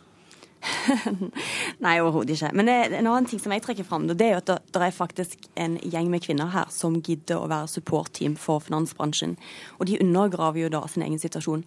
[1.84, 2.50] Nei, overhodet ikke.
[2.56, 4.82] Men det, en annen ting som jeg trekker fram, det er jo at det, det
[4.84, 9.36] er faktisk en gjeng med kvinner her som gidder å være support-team for finansbransjen.
[9.78, 11.64] Og de undergraver jo da sin egen situasjon.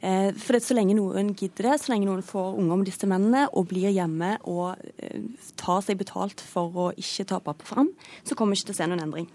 [0.00, 3.10] Eh, for det, så lenge noen gidder det, så lenge noen får unger med disse
[3.10, 5.26] mennene og blir hjemme og eh,
[5.58, 7.90] tar seg betalt for å ikke ta pappa fram,
[8.22, 9.28] så kommer ikke til å se noen endring.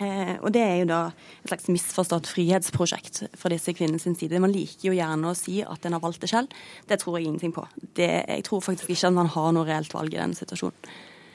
[0.00, 4.40] Eh, og det er jo da et slags misforstått frihetsprosjekt fra disse kvinnenes side.
[4.42, 6.56] Man liker jo gjerne å si at en har valgt det selv.
[6.88, 7.66] Det tror jeg ingenting på.
[7.98, 10.90] Det, jeg tror faktisk ikke at man har noe reelt valg i den situasjonen.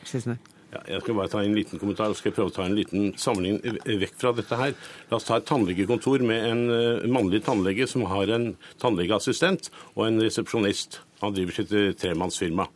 [0.06, 0.42] Sissener?
[0.76, 3.14] Ja, jeg skal bare ta en liten kommentar og skal prøve å ta en liten
[3.22, 4.74] sammenligning vekk fra dette her.
[5.08, 8.50] La oss ta et tannlegekontor med en eh, mannlig tannlege som har en
[8.82, 11.00] tannlegeassistent og en resepsjonist.
[11.22, 12.68] Han driver sitt eh, tremannsfirma.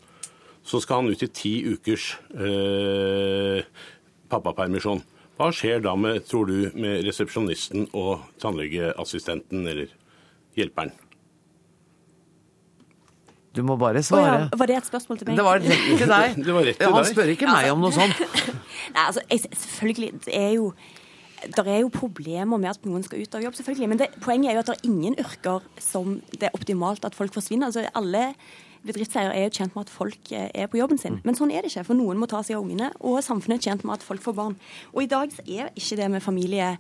[0.63, 3.65] Så skal han ut i ti ukers eh,
[4.31, 5.03] pappapermisjon.
[5.39, 9.93] Hva skjer da med, tror du, med resepsjonisten og tannlegeassistenten eller
[10.59, 10.91] hjelperen?
[13.55, 14.25] Du må bare svare.
[14.25, 14.41] svare.
[14.51, 15.39] ja, var det et spørsmål til meg?
[15.39, 16.35] Det var rett til deg.
[16.45, 18.19] Det var rett til Ja, Han spør ikke meg om noe sånt.
[18.95, 20.73] Nei, altså, jeg, selvfølgelig, det er jo
[21.39, 23.89] det er jo problemer med at noen skal ut av jobb, selvfølgelig.
[23.93, 27.15] Men det, poenget er jo at det er ingen yrker som det er optimalt at
[27.15, 27.71] folk forsvinner.
[27.71, 28.33] Altså, alle
[28.87, 31.19] bedriftseiere er jo tjent med at folk eh, er på jobben sin.
[31.27, 33.71] Men sånn er det ikke, for noen må ta seg av ungene, og samfunnet er
[33.71, 34.57] tjent med at folk får barn.
[34.93, 36.75] Og i dag så er ikke det med familie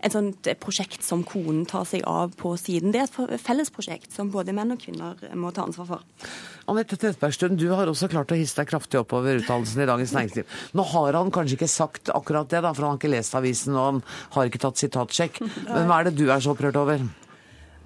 [0.00, 2.92] et sånt prosjekt som konen tar seg av på siden.
[2.94, 6.28] Det er et fellesprosjekt som både menn og kvinner må ta ansvar for.
[6.70, 10.58] Anette Trettebergstuen, du har også klart å hisse deg kraftig oppover uttalelsen i Dagens Næringsliv.
[10.78, 13.76] Nå har han kanskje ikke sagt akkurat det, da, for han har ikke lest avisen
[13.76, 14.04] og han
[14.36, 15.42] har ikke tatt sitatsjekk.
[15.74, 17.04] Men hva er det du er så opprørt over?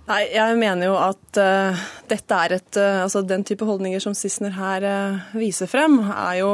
[0.04, 4.12] Nei, jeg mener jo at uh, dette er et uh, Altså den type holdninger som
[4.12, 6.50] Sissener her uh, viser frem, er jo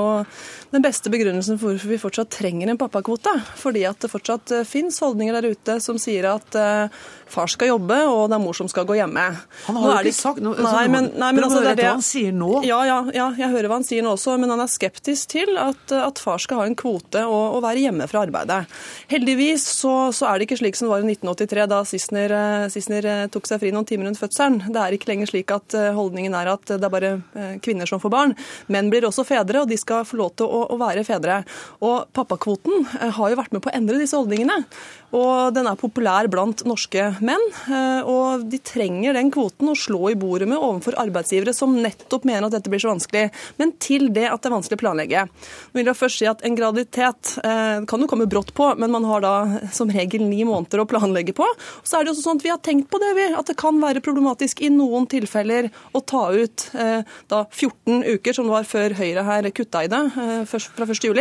[0.70, 3.32] den beste begrunnelsen for hvorfor vi fortsatt trenger en pappakvote.
[3.58, 6.54] Fordi at det fortsatt fins holdninger der ute som sier at
[7.30, 9.24] far skal jobbe, og det er mor som skal gå hjemme.
[9.66, 12.04] Han har jo ikke sagt noe Nei, men, nei, men altså, det er det han
[12.04, 12.50] sier nå.
[12.66, 15.58] Ja, ja, ja, jeg hører hva han sier nå også, men han er skeptisk til
[15.60, 18.60] at, at far skal ha en kvote og, og, være hjemme fra arbeidet.
[19.10, 21.82] Heldigvis så, så, er det ikke slik som det var i 1983, da
[22.70, 24.60] Sissener tok tok seg fri noen timer rundt fødselen.
[24.68, 27.88] Det er ikke lenger slik at eh, holdningen er at det er bare eh, kvinner
[27.88, 28.36] som får barn.
[28.72, 31.40] Menn blir også fedre, og de skal få lov til å, å være fedre.
[31.80, 34.60] Og pappakvoten eh, har jo vært med på å endre disse holdningene.
[35.16, 37.42] Og den er populær blant norske menn.
[38.06, 42.46] Og de trenger den kvoten å slå i bordet med overfor arbeidsgivere som nettopp mener
[42.46, 43.24] at dette blir så vanskelig.
[43.58, 45.24] Men til det at det er vanskelig å planlegge.
[45.26, 49.08] Nå vil jeg først si at En graviditet kan jo komme brått på, men man
[49.10, 49.34] har da
[49.74, 51.48] som regel ni måneder å planlegge på.
[51.82, 53.78] Så er det også sånn at Vi har tenkt på det, vi at det kan
[53.82, 58.68] være problematisk i noen tilfeller å ta ut eh, da 14 uker, som det var
[58.68, 61.20] før Høyre her kutta i det eh, fra 1.7.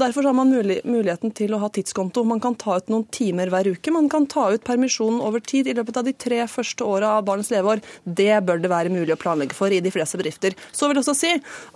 [0.00, 2.24] Derfor har man muligheten til å ha tidskonto.
[2.28, 3.94] Man kan ta ut noen timer hver uke.
[3.94, 7.26] Man kan ta ut permisjonen over tid i løpet av de tre første åra av
[7.28, 7.82] barnets leveår.
[8.04, 10.56] Det bør det være mulig å planlegge for i de fleste bedrifter.
[10.72, 11.34] Så vil jeg også si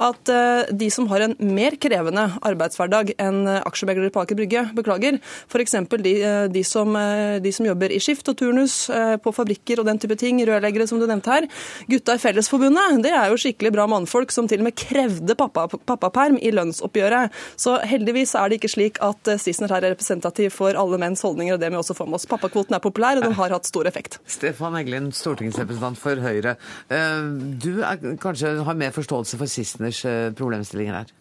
[0.08, 5.20] at eh, de som har en mer krevende arbeidshverdag enn aksjemeglere på Aker Brygge, beklager,
[5.48, 5.78] f.eks.
[6.04, 6.14] De,
[6.52, 6.96] de, som,
[7.40, 8.84] de som jobber i skift og turnus
[9.22, 11.46] på fabrikker snekker og den type ting, rørleggere som du nevnte her.
[11.88, 15.66] Gutta i Fellesforbundet, det er jo skikkelig bra mannfolk som til og med krevde pappa,
[15.68, 17.32] pappaperm i lønnsoppgjøret.
[17.56, 21.54] Så heldigvis er det ikke slik at eh, her er representativ for alle menns holdninger,
[21.54, 22.28] og det vi også få med oss.
[22.28, 24.20] Pappakvoten er populær, og den har hatt stor effekt.
[24.26, 26.56] Stefan Eggelin, stortingsrepresentant for Høyre.
[26.88, 27.26] Eh,
[27.64, 31.12] du er, kanskje har mer forståelse for Sisseners eh, problemstillinger her?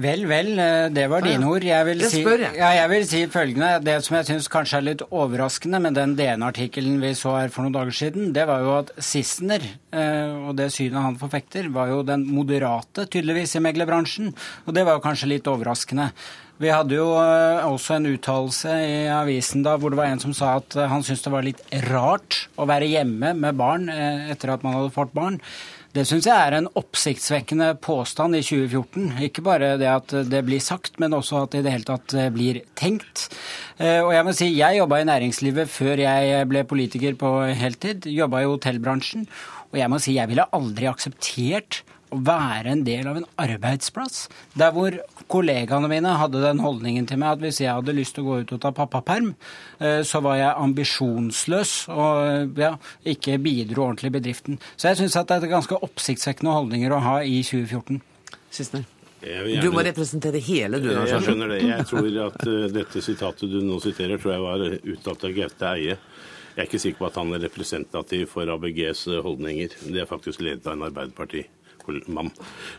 [0.00, 1.64] Vel, vel, eh, det var dine ord.
[1.66, 3.70] Jeg vil, si, ja, jeg vil si følgende.
[3.84, 7.66] Det som jeg syns kanskje er litt overraskende med den DN-artikkelen vi så her for
[7.66, 11.90] noen dager siden, det var jo at Sissener, eh, og det synet han forfekter, var
[11.92, 14.30] jo den moderate, tydeligvis, i meglerbransjen.
[14.64, 16.12] Og det var jo kanskje litt overraskende.
[16.60, 20.32] Vi hadde jo eh, også en uttalelse i avisen da hvor det var en som
[20.36, 21.60] sa at han syntes det var litt
[21.90, 25.40] rart å være hjemme med barn etter at man hadde fått barn.
[25.90, 29.08] Det syns jeg er en oppsiktsvekkende påstand i 2014.
[29.26, 32.14] Ikke bare det at det blir sagt, men også at det i det hele tatt
[32.30, 33.24] blir tenkt.
[33.82, 38.06] Eh, og jeg må si, jeg jobba i næringslivet før jeg ble politiker på heltid.
[38.06, 39.26] Jobba i hotellbransjen.
[39.72, 44.26] Og jeg må si, jeg ville aldri akseptert være en del av en arbeidsplass.
[44.58, 44.94] Der hvor
[45.30, 48.38] kollegaene mine hadde den holdningen til meg at hvis jeg hadde lyst til å gå
[48.42, 49.32] ut og ta pappaperm,
[49.78, 52.74] eh, så var jeg ambisjonsløs og ja,
[53.14, 54.62] ikke bidro ordentlig i bedriften.
[54.76, 58.00] Så jeg syns at det er ganske oppsiktsvekkende holdninger å ha i 2014.
[58.50, 58.88] Sistner.
[59.20, 59.60] Gjerne...
[59.60, 60.88] Du må representere hele, du.
[60.94, 61.60] Jeg, jeg skjønner det.
[61.68, 65.72] Jeg tror at uh, dette sitatet du nå siterer, tror jeg var uttalt av Gaute
[65.74, 65.96] Eie.
[66.50, 69.76] Jeg er ikke sikker på at han er representativ for ABGs holdninger.
[69.92, 71.44] Det er faktisk ledet av en Arbeiderparti
[72.08, 72.32] mann.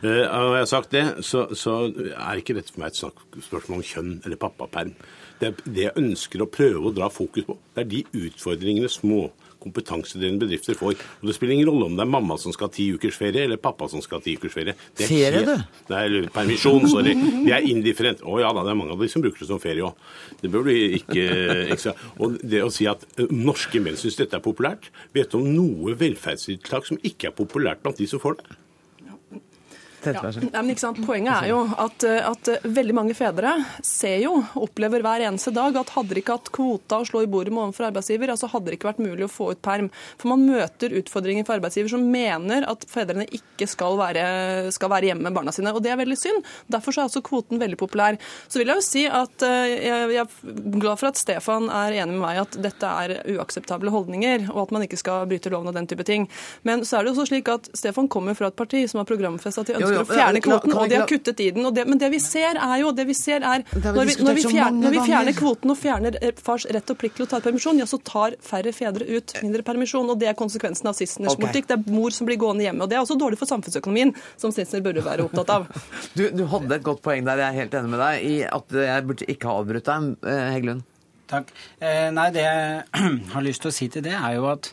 [0.03, 1.77] Uh, og jeg har sagt det, så, så,
[2.11, 4.95] er ikke dette for meg et spørsmål om kjønn eller pappaperm.
[5.41, 7.57] Det er det jeg ønsker å prøve å dra fokus på.
[7.73, 9.25] Det er de utfordringene små
[9.61, 10.97] kompetansedrivende bedrifter får.
[11.21, 13.45] Og Det spiller ingen rolle om det er mamma som skal ha ti ukers ferie,
[13.45, 14.75] eller pappa som skal ha ti ukers ferie.
[14.97, 15.53] Det er ferie, du?
[15.93, 17.13] Nei, permisjon, sorry.
[17.45, 18.23] Det er indifferent.
[18.25, 20.09] Å ja da, det er mange av de som bruker det som ferie òg.
[20.41, 21.27] Det bør du ikke
[21.75, 21.93] ikke
[22.23, 25.95] Og det å si at norske menn syns dette er populært Vet du om noe
[25.99, 28.57] velferdstiltak som ikke er populært blant de som får det?
[30.51, 30.99] Ja, men ikke sant?
[31.05, 33.53] Poenget er jo at, eh, at, eh, veldig mange fedre
[33.85, 37.29] ser jo, opplever hver eneste dag, at hadde de ikke hatt kvota å slå i
[37.29, 39.91] bordet med overfor arbeidsgiver, altså hadde det ikke vært mulig å få ut perm.
[40.17, 45.11] For man møter utfordringer for arbeidsgiver som mener at fedrene ikke skal være, skal være
[45.11, 45.73] hjemme med barna sine.
[45.75, 46.49] Og det er veldig synd.
[46.71, 48.17] Derfor er altså kvoten veldig populær.
[48.49, 51.99] Så vil jeg jo si at eh, jeg, jeg er glad for at Stefan er
[52.01, 55.69] enig med meg at dette er uakseptable holdninger, og at man ikke skal bryte loven
[55.71, 56.27] og den type ting.
[56.67, 59.09] Men så er det jo også slik at Stefan kommer fra et parti som har
[59.09, 61.67] programfesta til ønsker ønsker å fjerne kvoten, og de har kuttet i den.
[61.75, 64.45] Det, men det vi ser er jo det vi ser er når vi, når vi,
[64.45, 67.41] fjerner, når vi fjerner kvoten og fjerner eh, fars rett og plikt til å ta
[67.43, 70.09] permisjon, ja, så tar færre fedre ut mindre permisjon.
[70.11, 71.45] og Det er konsekvensen av Sisseners okay.
[71.47, 71.69] politikk.
[71.71, 72.85] Det er mor som blir gående hjemme.
[72.85, 75.67] og Det er også dårlig for samfunnsøkonomien, som Sissener burde være opptatt av.
[76.17, 78.73] Du, du, hadde et godt poeng der, jeg er helt enig med deg, i at
[78.83, 80.83] jeg burde ikke ha avbrutt deg, eh, Heggelund.
[81.31, 81.53] Takk.
[81.79, 84.71] Eh, nei, det jeg har lyst til å si til det, er jo at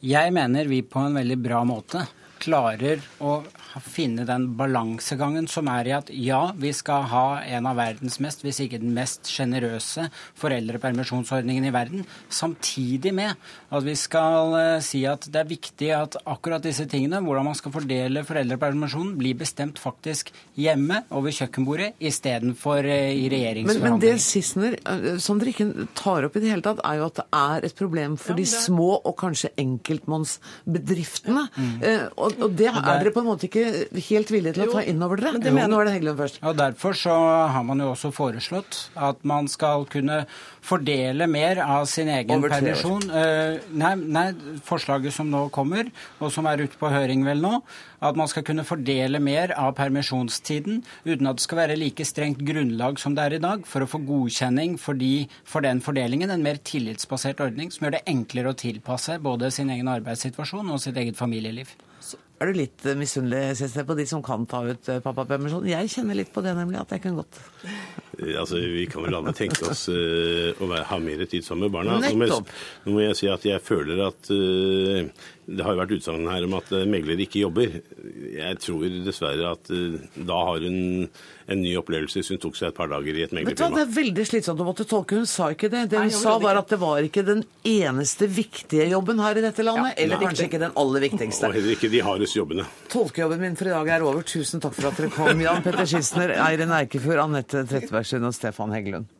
[0.00, 2.06] jeg mener vi på en veldig bra måte
[2.40, 3.40] klarer å
[3.78, 8.42] finne den balansegangen som er i at ja, vi skal ha en av verdens mest,
[8.42, 10.08] hvis ikke den mest sjenerøse
[10.40, 13.38] foreldrepermisjonsordningen i verden, samtidig med
[13.70, 17.58] at vi skal uh, si at det er viktig at akkurat disse tingene, hvordan man
[17.58, 23.86] skal fordele foreldrepermisjonen, blir bestemt faktisk hjemme over kjøkkenbordet istedenfor uh, i regjeringsforhandlinger.
[23.86, 26.98] Men, men det Sissener, uh, som dere ikke tar opp i det hele tatt, er
[26.98, 31.46] jo at det er et problem for ja, de små og kanskje enkeltmannsbedriftene.
[31.54, 31.78] Mm.
[32.16, 35.02] Og, og, det er dere på en måte ikke helt villige til å ta inn
[35.04, 35.34] over dere?
[35.36, 35.72] Men det mener...
[35.72, 36.40] Nå er det Heggelund først.
[36.46, 37.16] Og Derfor så
[37.54, 40.24] har man jo også foreslått at man skal kunne
[40.64, 43.06] fordele mer av sin egen permisjon.
[43.10, 44.26] Uh, nei, nei,
[44.66, 45.88] forslaget som nå kommer,
[46.20, 47.60] og som er ute på høring vel nå,
[48.04, 52.40] at man skal kunne fordele mer av permisjonstiden uten at det skal være like strengt
[52.46, 56.32] grunnlag som det er i dag, for å få godkjenning for, de, for den fordelingen.
[56.32, 60.82] En mer tillitsbasert ordning som gjør det enklere å tilpasse både sin egen arbeidssituasjon og
[60.82, 61.72] sitt eget familieliv.
[62.40, 65.66] Er du litt misunnelig på de som kan ta ut eh, pappapermisjon?
[65.68, 66.78] Jeg kjenner litt på det, nemlig.
[66.80, 67.36] At jeg kan godt
[68.20, 71.76] Altså, Vi kan vel alle tenke oss uh, å være, ha mer tid sammen med
[71.76, 71.98] barna.
[72.04, 72.50] Nettopp.
[72.84, 75.08] Nå må jeg si at jeg føler at uh,
[75.50, 77.80] det har jo vært utsagn her om at eh, megler ikke jobber.
[78.36, 81.08] Jeg tror dessverre at uh, da har hun
[81.50, 83.80] en ny opplevelse hvis hun tok seg et par dager i et meglerfirma.
[83.80, 85.18] Det er veldig slitsomt å måtte tolke.
[85.18, 85.88] Hun sa ikke det.
[85.90, 89.42] Det hun Nei, sa var at det var ikke den eneste viktige jobben her i
[89.42, 89.96] dette landet.
[89.96, 91.50] Ja, eller kanskje ikke den aller viktigste.
[91.50, 92.68] Og heller ikke de hardeste jobbene.
[92.92, 94.22] Tolkejobben min for i dag er over.
[94.30, 95.42] Tusen takk for at dere kom.
[95.42, 99.10] Jan Petter Schissner, Eirin Eikefjord, Anette Trettebergstuen og Stefan Heggelund.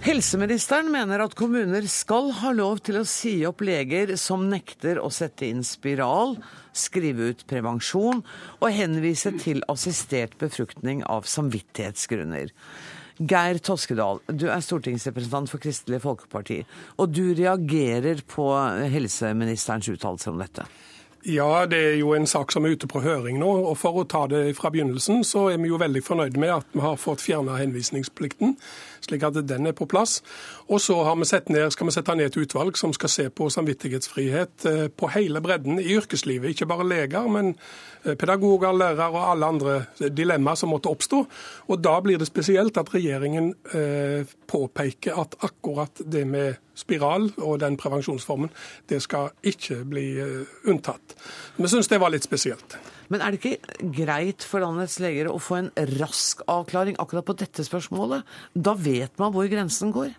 [0.00, 5.10] Helseministeren mener at kommuner skal ha lov til å si opp leger som nekter å
[5.12, 6.38] sette inn spiral,
[6.72, 12.48] skrive ut prevensjon og henvise til assistert befruktning av samvittighetsgrunner.
[13.20, 16.62] Geir Toskedal, du er stortingsrepresentant for Kristelig Folkeparti,
[16.96, 18.48] og du reagerer på
[18.88, 20.64] helseministerens uttalelser om dette?
[21.22, 23.48] Ja, det er jo en sak som er ute på høring nå.
[23.68, 26.70] og For å ta det fra begynnelsen, så er vi jo veldig fornøyd med at
[26.72, 28.56] vi har fått fjerna henvisningsplikten
[29.04, 30.20] slik at den er på plass.
[30.70, 33.24] Og så har vi sett ned, skal vi sette ned et utvalg som skal se
[33.34, 36.52] på samvittighetsfrihet eh, på hele bredden i yrkeslivet.
[36.54, 37.56] Ikke bare leger, men
[38.04, 41.24] eh, pedagoger, lærere og alle andre dilemmaer som måtte oppstå.
[41.74, 47.58] Og da blir det spesielt at regjeringen eh, påpeker at akkurat det med spiral og
[47.60, 48.48] den prevensjonsformen,
[48.88, 50.06] det skal ikke bli
[50.70, 51.18] unntatt.
[51.58, 52.78] Vi syns det var litt spesielt.
[53.10, 57.36] Men er det ikke greit for landets leger å få en rask avklaring akkurat på
[57.42, 58.22] dette spørsmålet?
[58.54, 60.14] Da vet man hvor grensen går.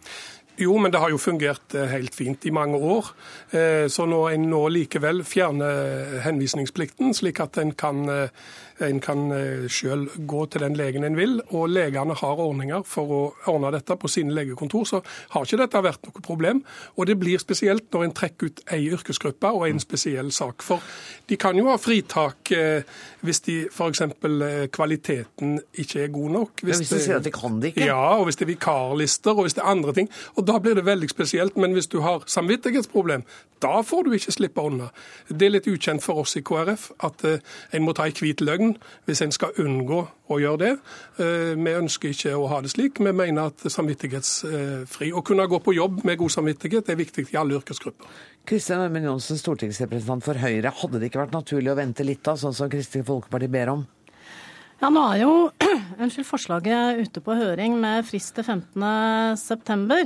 [0.62, 3.08] Jo, men det har jo fungert eh, helt fint i mange år.
[3.50, 8.44] Eh, så når en nå likevel fjerner henvisningsplikten, slik at en kan eh,
[8.80, 9.28] en kan
[9.72, 13.72] sjøl selv gå til den legen en vil, og legene har ordninger for å ordne
[13.76, 14.86] dette på sine legekontor.
[14.86, 15.02] Så
[15.34, 16.64] har ikke dette vært noe problem.
[16.98, 20.64] Og det blir spesielt når en trekker ut ei yrkesgruppe og en spesiell sak.
[20.66, 20.82] For
[21.28, 22.88] de kan jo ha fritak eh,
[23.22, 24.02] hvis de f.eks.
[24.02, 26.64] Eh, kvaliteten ikke er god nok.
[26.64, 27.88] Hvis, hvis du sier at de kan det ikke?
[27.90, 30.12] Ja, og hvis det er vikarlister og hvis det er andre ting.
[30.36, 31.58] Og da blir det veldig spesielt.
[31.58, 33.26] Men hvis du har samvittighetsproblem,
[33.62, 34.90] da får du ikke slippe unna.
[35.30, 38.71] Det er litt ukjent for oss i KrF at en må ta ei hvit løgn
[39.08, 40.72] hvis en skal unngå å gjøre det.
[41.22, 43.00] Eh, vi ønsker ikke å ha det slik.
[43.02, 47.40] Vi mener at samvittighetsfri Å kunne gå på jobb med god samvittighet er viktig i
[47.40, 48.08] alle yrkesgrupper.
[48.48, 50.74] Kristian Ørmen Johnsen, stortingsrepresentant for Høyre.
[50.82, 53.84] Hadde det ikke vært naturlig å vente litt, da, sånn som Kristelig Folkeparti ber om?
[54.82, 55.34] Ja, Nå er jo
[56.02, 60.02] unnskyld, forslaget ute på høring med frist til 15.9.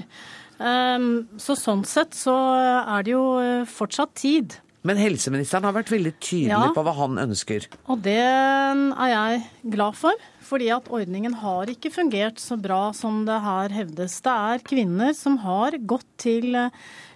[0.60, 2.36] Ehm, så sånn sett så
[2.82, 3.25] er det jo
[3.71, 4.58] fortsatt tid.
[4.86, 7.65] Men helseministeren har vært veldig tydelig ja, på hva han ønsker.
[7.89, 9.43] Og det er jeg
[9.76, 10.26] glad for.
[10.45, 14.19] Fordi at ordningen har ikke fungert så bra som det her hevdes.
[14.21, 16.54] Det er kvinner som har gått til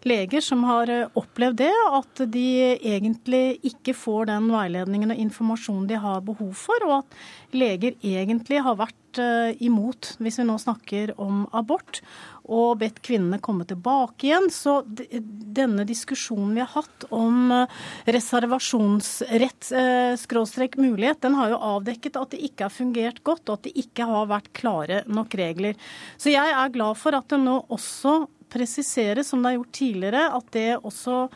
[0.07, 5.99] leger som har opplevd det, at de egentlig ikke får den veiledningen og informasjonen de
[5.99, 7.19] har behov for, og at
[7.55, 12.01] leger egentlig har vært eh, imot, hvis vi nå snakker om abort
[12.49, 14.49] og bedt kvinnene komme tilbake igjen.
[14.53, 17.77] Så denne diskusjonen vi har hatt om eh,
[18.09, 23.59] reservasjonsrett, eh, skråstrek mulighet, den har jo avdekket at det ikke har fungert godt, og
[23.59, 25.77] at det ikke har vært klare nok regler.
[26.17, 30.25] Så jeg er glad for at det nå også presiseres, som det er gjort tidligere,
[30.37, 31.27] at det også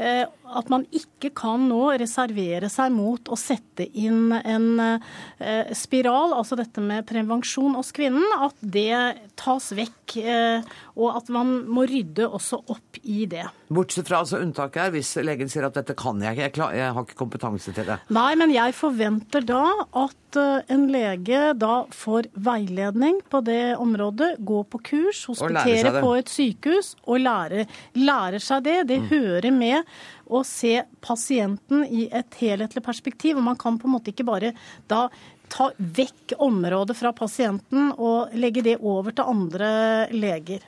[0.00, 6.58] at man ikke kan nå reservere seg mot å sette inn en eh, spiral, altså
[6.58, 8.96] dette med prevensjon hos kvinnen, at det
[9.40, 10.16] tas vekk.
[10.20, 13.46] Eh, og at man må rydde også opp i det.
[13.70, 16.74] Bortsett fra altså unntaket her, hvis legen sier at dette kan jeg ikke, jeg, klar,
[16.76, 18.00] jeg har ikke kompetanse til det.
[18.12, 19.62] Nei, men jeg forventer da
[20.02, 26.14] at eh, en lege da får veiledning på det området, går på kurs, hospiterer på
[26.18, 28.78] et sykehus og lærer, lærer seg det.
[28.90, 29.08] Det mm.
[29.14, 29.89] hører med
[30.30, 33.36] å se pasienten i et helhetlig perspektiv.
[33.36, 34.54] og Man kan på en måte ikke bare
[34.90, 35.08] da
[35.50, 39.70] ta vekk området fra pasienten og legge det over til andre
[40.14, 40.62] leger.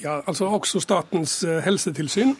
[0.00, 2.34] Ja, altså Også Statens eh, helsetilsyn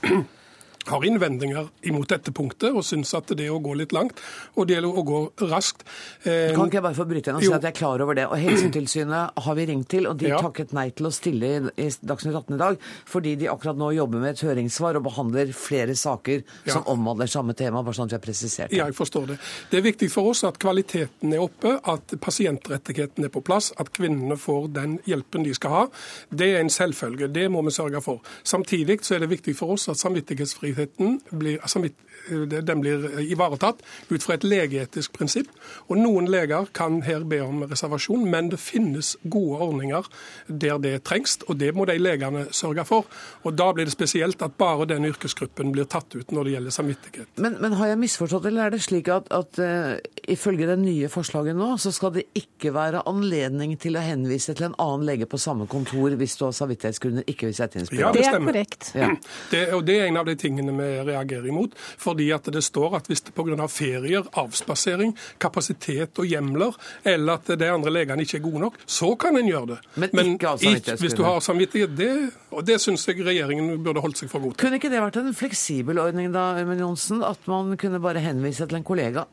[0.89, 4.21] har innvendinger imot dette punktet og syns at det er å gå litt langt,
[4.57, 5.21] og det gjelder å gå
[5.51, 5.85] raskt.
[6.25, 8.17] Eh, kan ikke jeg bare få bryte inn og si at jeg er klar over
[8.17, 8.27] det?
[8.31, 10.41] Og Helsetilsynet har vi ringt til, og de ja.
[10.41, 13.91] takket nei til å stille i, i Dagsnytt 18 i dag, fordi de akkurat nå
[13.99, 16.73] jobber med et høringssvar og behandler flere saker ja.
[16.73, 18.81] som omhandler samme tema, bare sånn at vi har presisert det.
[18.81, 19.39] Ja, jeg forstår det.
[19.71, 23.93] Det er viktig for oss at kvaliteten er oppe, at pasientrettigheten er på plass, at
[23.95, 25.85] kvinnene får den hjelpen de skal ha.
[26.33, 27.29] Det er en selvfølge.
[27.29, 28.25] Det må vi sørge for.
[28.49, 31.97] Samtidig så er det viktig for oss at samvittighetsfrihet rettigheten blir, samvitt,
[32.31, 35.49] den blir ivaretatt ut fra et legeetisk prinsipp.
[35.89, 40.07] Og Noen leger kan her be om reservasjon, men det finnes gode ordninger
[40.47, 43.07] der det trengs, og det må de legene sørge for.
[43.45, 46.71] Og Da blir det spesielt at bare den yrkesgruppen blir tatt ut når det gjelder
[46.71, 47.29] samvittighet.
[47.37, 49.99] Men, men har jeg misforstått, eller er det slik at, at uh,
[50.33, 54.71] ifølge det nye forslaget nå, så skal det ikke være anledning til å henvise til
[54.71, 58.03] en annen lege på samme kontor hvis du av samvittighetsgrunner ikke vil sette inn spill?
[58.05, 58.91] Ja, det, det er korrekt.
[58.99, 59.11] Ja.
[59.51, 61.77] Det, og det er en av de tingene vi reagerer imot.
[62.01, 63.67] Fordi at det står at hvis det pga.
[63.71, 69.13] ferier, avspasering, kapasitet og hjemler, eller at de andre legene ikke er gode nok, så
[69.21, 69.81] kan en gjøre det.
[69.97, 71.05] Men, Men ikke av samvittighetsgrunner.
[71.07, 72.11] Hvis du har samvittighet, det,
[72.51, 74.63] og det syns jeg regjeringen burde holdt seg for god til.
[74.65, 78.69] Kunne ikke det vært en fleksibel ordning da, Øyvind Johnsen, at man kunne bare henvise
[78.69, 79.27] til en kollega?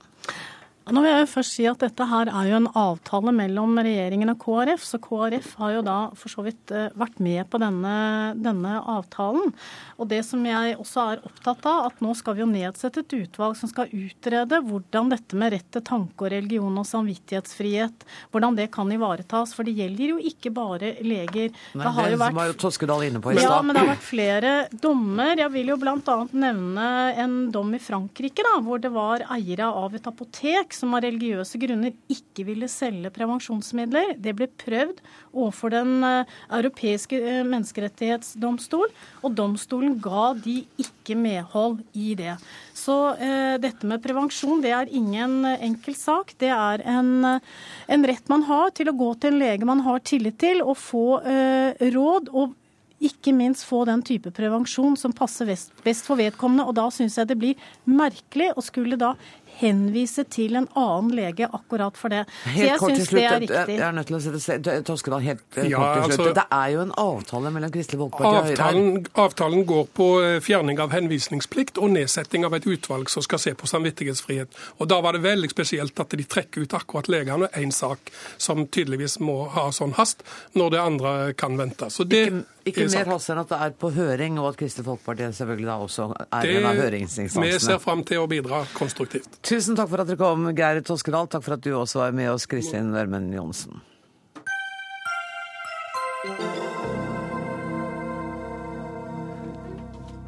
[0.87, 4.31] Nå vil jeg jo først si at Dette her er jo en avtale mellom regjeringen
[4.31, 7.95] og KrF, så KrF har jo da for så vidt eh, vært med på denne,
[8.39, 9.51] denne, avtalen.
[9.97, 13.15] Og Det som jeg også er opptatt av, at nå skal vi jo nedsette et
[13.17, 18.57] utvalg som skal utrede hvordan dette med rett til tanke og religion og samvittighetsfrihet, hvordan
[18.59, 19.55] det kan ivaretas.
[19.57, 21.51] For det gjelder jo ikke bare leger.
[21.51, 23.49] Nei, det, har jo vært, var Toskedal inne på i stad.
[23.49, 25.35] Ja, men det har vært flere dommer.
[25.35, 26.17] Jeg vil jo bl.a.
[26.31, 26.89] nevne
[27.25, 31.59] en dom i Frankrike, da, hvor det var eiere av et apotek som av religiøse
[31.61, 34.15] grunner ikke ville selge prevensjonsmidler.
[34.21, 35.01] Det ble prøvd
[35.33, 42.37] overfor Den eh, europeiske eh, menneskerettighetsdomstol, og domstolen ga de ikke medhold i det.
[42.77, 46.35] Så eh, dette med prevensjon det er ingen enkel sak.
[46.39, 50.05] Det er en, en, rett man har til å gå til en lege man har
[50.05, 52.31] tillit til, og få eh, råd.
[52.33, 52.55] og
[52.97, 55.49] ikke minst få den type prevensjon som passer
[55.85, 56.65] best for vedkommende.
[56.65, 59.13] Og da syns jeg det blir merkelig å skulle da
[59.59, 62.25] henvise til en annen lege akkurat for det.
[62.45, 63.77] Helt så jeg syns det er riktig.
[63.77, 66.19] Jeg er nødt til å sette Toskedal helt kort ja, til slutt.
[66.19, 70.37] Altså, det er jo en avtale mellom Kristelig Folkeparti og Høyre Avtalen går på eh,
[70.43, 74.59] fjerning av henvisningsplikt og nedsetting av et utvalg som skal se på samvittighetsfrihet.
[74.77, 78.65] Og Da var det veldig spesielt at de trekker ut akkurat legene, én sak som
[78.67, 81.89] tydeligvis må ha sånn hast, når det andre kan vente.
[81.93, 82.27] Så det
[82.67, 85.69] ikke, ikke mer hast enn at det er på høring, og at Kristelig Folkeparti selvfølgelig
[85.69, 87.45] da også er det, en av høringsinstansene.
[87.47, 89.39] Vi ser fram til å bidra konstruktivt.
[89.47, 91.29] Tusen takk for at dere kom, Geir Toskedal.
[91.31, 93.77] Takk for at du også var med oss, Kristin Ørmen Johnsen.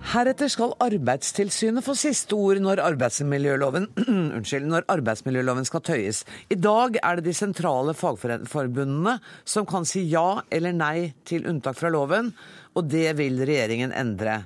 [0.10, 3.90] Heretter skal Arbeidstilsynet få siste ord når arbeidsmiljøloven,
[4.38, 6.24] unnskyld, når arbeidsmiljøloven skal tøyes.
[6.48, 11.76] I dag er det de sentrale fagforbundene som kan si ja eller nei til unntak
[11.78, 12.32] fra loven,
[12.72, 14.40] og det vil regjeringen endre.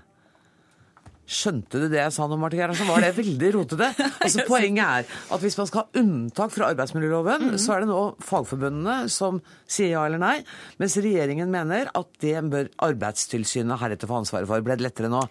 [1.23, 2.89] Skjønte du det jeg sa nå, Marte Gerhardsen?
[2.89, 3.89] Var det veldig rotete?
[4.19, 7.57] Altså, poenget er at hvis man skal ha unntak fra arbeidsmiljøloven, mm.
[7.63, 10.35] så er det nå fagforbundene som sier ja eller nei,
[10.81, 14.65] mens regjeringen mener at det bør Arbeidstilsynet heretter få ansvaret for.
[14.65, 15.23] Ble det lettere nå?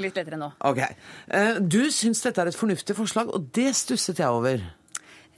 [0.00, 0.50] Litt lettere nå.
[0.68, 0.82] Ok.
[0.84, 4.62] Eh, du syns dette er et fornuftig forslag, og det stusset jeg over.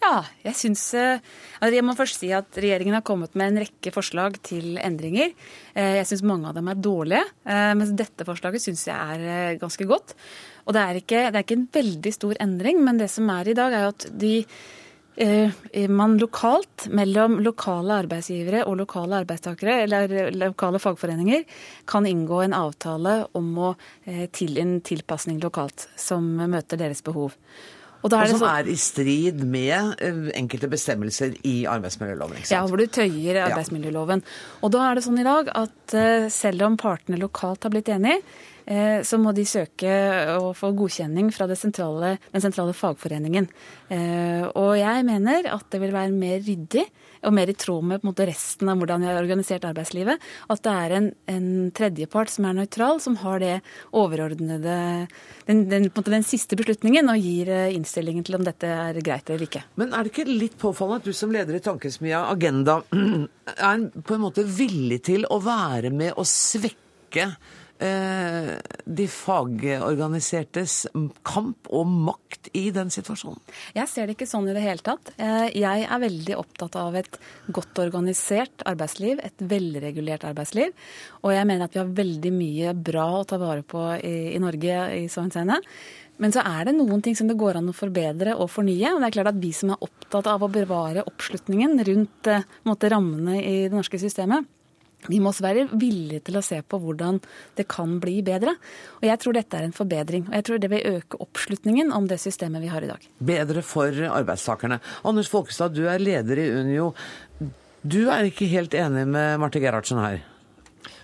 [0.03, 1.23] Ja, jeg syns eh,
[1.61, 5.31] altså Jeg må først si at regjeringen har kommet med en rekke forslag til endringer.
[5.79, 8.97] Eh, jeg syns mange av dem er dårlige, eh, mens dette forslaget syns jeg
[9.31, 10.17] er ganske godt.
[10.67, 13.51] Og det er, ikke, det er ikke en veldig stor endring, men det som er
[13.51, 14.37] i dag, er at de
[15.93, 21.45] man lokalt, mellom lokale arbeidsgivere og lokale arbeidstakere, eller lokale fagforeninger,
[21.85, 23.75] kan inngå en avtale om å,
[24.33, 27.37] til en tilpasning lokalt som møter deres behov.
[28.03, 28.51] Og, og som så...
[28.59, 32.41] er i strid med eh, enkelte bestemmelser i arbeidsmiljøloven.
[32.41, 32.57] ikke sant?
[32.57, 34.25] Ja, hvor du tøyer arbeidsmiljøloven.
[34.63, 37.93] Og da er det sånn i dag at uh, selv om partene lokalt har blitt
[37.95, 38.19] enige,
[38.67, 39.93] eh, så må de søke
[40.39, 43.49] og få godkjenning fra sentrale, den sentrale fagforeningen.
[43.93, 46.87] Eh, og jeg mener at det vil være mer ryddig
[47.23, 50.23] og mer i tråd med måte, resten av hvordan vi har organisert arbeidslivet.
[50.53, 53.55] At det er en, en tredjepart som er nøytral, som har det
[53.91, 54.77] overordnede
[55.47, 59.65] den, den, den, siste beslutningen og gir innstillingen til om dette er greit eller ikke.
[59.81, 62.81] Men er det ikke litt påfallende at du som leder i Tankesmia Agenda
[63.73, 66.81] er på en måte villig til å være med og svekke
[67.17, 67.33] Eh,
[67.83, 70.75] de fagorganisertes
[71.27, 73.41] kamp og makt i den situasjonen?
[73.77, 75.13] Jeg ser det ikke sånn i det hele tatt.
[75.17, 77.19] Eh, jeg er veldig opptatt av et
[77.53, 80.73] godt organisert arbeidsliv, et velregulert arbeidsliv.
[81.23, 84.43] Og jeg mener at vi har veldig mye bra å ta vare på i, i
[84.43, 85.61] Norge i så henseende.
[86.23, 88.93] Men så er det noen ting som det går an å forbedre og fornye.
[88.93, 92.45] Og det er klart at vi som er opptatt av å bevare oppslutningen rundt eh,
[92.69, 94.47] måte, rammene i det norske systemet,
[95.11, 97.21] vi må også være villige til å se på hvordan
[97.59, 98.55] det kan bli bedre.
[99.01, 100.27] Og jeg tror dette er en forbedring.
[100.29, 103.09] Og jeg tror det vil øke oppslutningen om det systemet vi har i dag.
[103.33, 104.81] Bedre for arbeidstakerne.
[105.09, 106.93] Anders Folkestad, du er leder i Unio.
[107.83, 110.21] Du er ikke helt enig med Marte Gerhardsen her?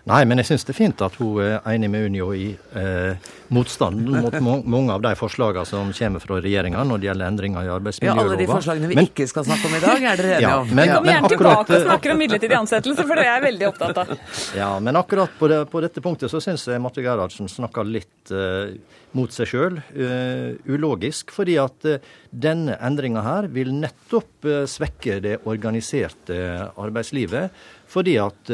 [0.08, 2.46] Nei, men jeg syns det er fint at hun er enig med Unio i
[2.78, 7.66] eh, motstanden mot mange av de forslagene som kommer fra regjeringa når det gjelder endringer
[7.66, 8.22] i arbeidsmiljøloven.
[8.22, 10.46] Ja, alle de forslagene vi men, ikke skal snakke om i dag, er dere enige
[10.46, 10.70] ja, om?
[10.72, 13.68] Men, vi kommer gjerne tilbake og snakker om midlertidig ansettelse, for det er jeg veldig
[13.72, 14.14] opptatt av.
[14.58, 18.32] Ja, men akkurat på, det, på dette punktet så syns jeg Marte Gerhardsen snakker litt
[18.32, 18.76] eh,
[19.16, 19.80] mot seg sjøl.
[19.96, 26.36] Eh, ulogisk, fordi at uh, denne endringa her vil nettopp svekke det organiserte
[26.78, 27.54] arbeidslivet.
[27.88, 28.50] Fordi at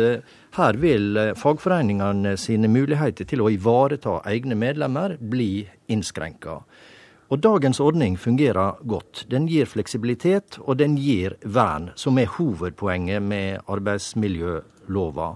[0.59, 6.61] her vil eh, fagforeningene sine muligheter til å ivareta egne medlemmer bli innskrenka.
[7.33, 9.25] Og dagens ordning fungerer godt.
[9.33, 15.31] Den gir fleksibilitet, og den gir vern, som er hovedpoenget med arbeidsmiljølova.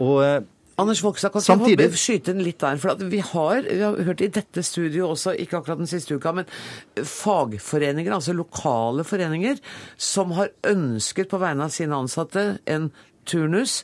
[0.00, 0.40] Og eh,
[0.80, 1.90] Anders Vokstad, kan Samtidig...
[1.90, 2.78] jeg skyte inn litt der?
[2.80, 6.32] For vi har, vi har hørt i dette studioet også, ikke akkurat den siste uka,
[6.38, 6.48] men
[6.96, 9.60] fagforeninger, altså lokale foreninger,
[10.00, 12.88] som har ønsket på vegne av sine ansatte en
[13.28, 13.82] turnus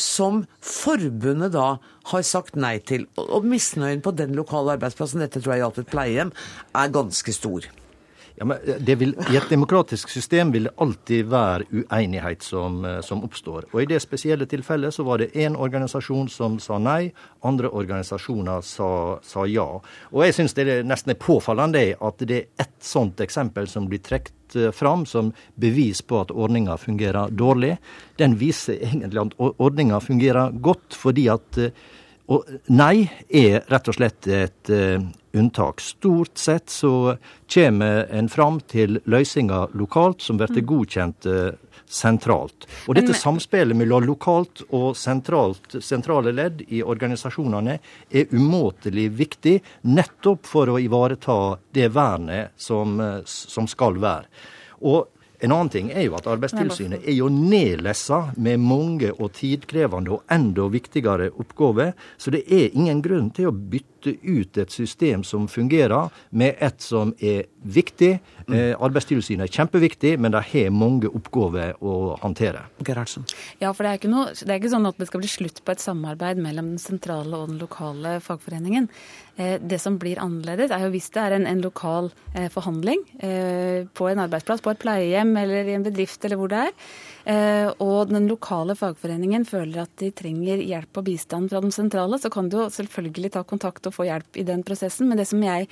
[0.00, 1.78] som forbundet da
[2.10, 3.06] har sagt nei til.
[3.20, 6.34] Og misnøyen på den lokale arbeidsplassen, dette tror jeg gjaldt et pleiehjem,
[6.74, 7.70] er ganske stor.
[8.36, 8.58] Ja, men
[8.98, 13.68] vil, I et demokratisk system vil det alltid være uenighet som, eh, som, oppstår.
[13.70, 17.12] Og I det spesielle tilfellet så var det én organisasjon som sa nei,
[17.46, 18.90] andre organisasjoner sa,
[19.22, 19.68] sa ja.
[20.10, 23.86] Og jeg syns det er nesten er påfallende at det er ett sånt eksempel som
[23.86, 27.76] blir trukket eh, fram som bevis på at ordninga fungerer dårlig.
[28.18, 31.84] Den viser egentlig at ordninga fungerer godt, fordi at eh,
[32.24, 34.70] og nei er rett og slett et
[35.34, 35.80] unntak.
[35.80, 37.16] Stort sett så
[37.54, 40.66] kommer en fram til løsninger lokalt som blir mm.
[40.66, 41.50] godkjent uh,
[41.86, 42.66] sentralt.
[42.88, 47.78] Og dette samspillet mellom lokalt og sentralt, sentrale ledd i organisasjonene
[48.10, 49.56] er umåtelig viktig,
[49.90, 51.38] nettopp for å ivareta
[51.74, 54.30] det vernet som, uh, som skal være.
[54.84, 55.10] Og
[55.44, 60.22] en annen ting er jo at Arbeidstilsynet er jo nedlessa med mange og tidkrevende og
[60.32, 65.48] enda viktigere oppgaver, så det er ingen grunn til å bytte ut et system som
[65.48, 68.18] fungerer, med et som er viktig.
[68.46, 68.54] Mm.
[68.54, 72.66] Eh, Arbeidstilsynet er kjempeviktig, men de har mange oppgaver å håndtere.
[72.84, 73.26] Gerhardsen.
[73.62, 75.74] Ja, for det er, noe, det er, ikke sånn at det skal bli slutt på
[75.74, 78.90] et samarbeid mellom den sentrale og den lokale fagforeningen.
[79.36, 83.00] Eh, det som blir annerledes, er jo hvis det er en, en lokal eh, forhandling
[83.18, 86.76] eh, på en arbeidsplass, på et pleiehjem eller i en bedrift eller hvor det er.
[87.24, 92.18] Eh, og den lokale fagforeningen føler at de trenger hjelp og bistand fra den sentrale,
[92.20, 95.08] så kan du jo selvfølgelig ta kontakt og få hjelp i den prosessen.
[95.08, 95.68] Men det som jeg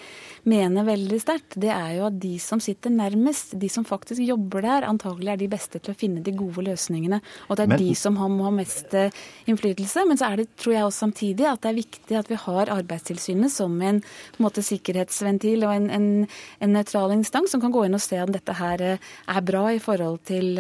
[0.49, 4.65] mener veldig sterkt, det er jo at de som sitter nærmest, de som faktisk jobber
[4.65, 7.21] der, antagelig er de beste til å finne de gode løsningene.
[7.51, 9.13] Og det er men, de som må ha mest eh,
[9.51, 10.07] innflytelse.
[10.09, 12.73] Men så er det, tror jeg også samtidig, at det er viktig at vi har
[12.73, 16.11] Arbeidstilsynet som en, en måte, sikkerhetsventil og en, en,
[16.63, 19.67] en nøytral instans som kan gå inn og se om dette her eh, er bra
[19.75, 20.55] i forhold til,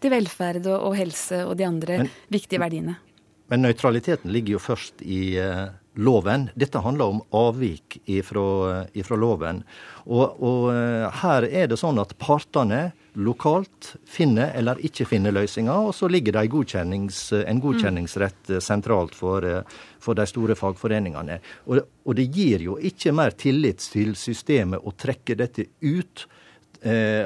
[0.00, 2.98] til velferd velferd og, og helse og de andre men, viktige verdiene.
[3.52, 5.68] Men nøytraliteten ligger jo først i uh,
[6.00, 6.48] loven.
[6.56, 9.62] Dette handler om avvik ifra, loven.
[10.08, 15.86] Og, og uh, her er det sånn at partene lokalt finner eller ikke finner løsninger,
[15.86, 19.44] og så ligger det en, godkjennings, en godkjenningsrett sentralt for,
[20.02, 21.38] for, de store fagforeningene.
[21.70, 26.33] Og, og det gir jo ikke mer tillit til systemet å trekke dette ut eh,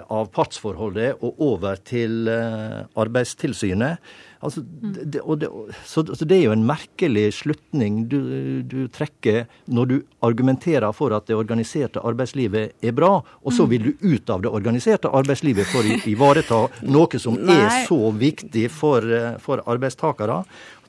[0.07, 3.99] av partsforholdet og over til eh, Arbeidstilsynet.
[4.39, 5.49] Altså, det, det,
[5.85, 8.21] så, så, det er jo en merkelig slutning du,
[8.63, 13.73] du, trekker når du argumenterer for at det organiserte arbeidslivet er bra, og så mm.
[13.73, 16.61] vil du ut av det organiserte arbeidslivet for å ivareta
[16.95, 20.45] noe som er så viktig for, eh, for arbeidstakere.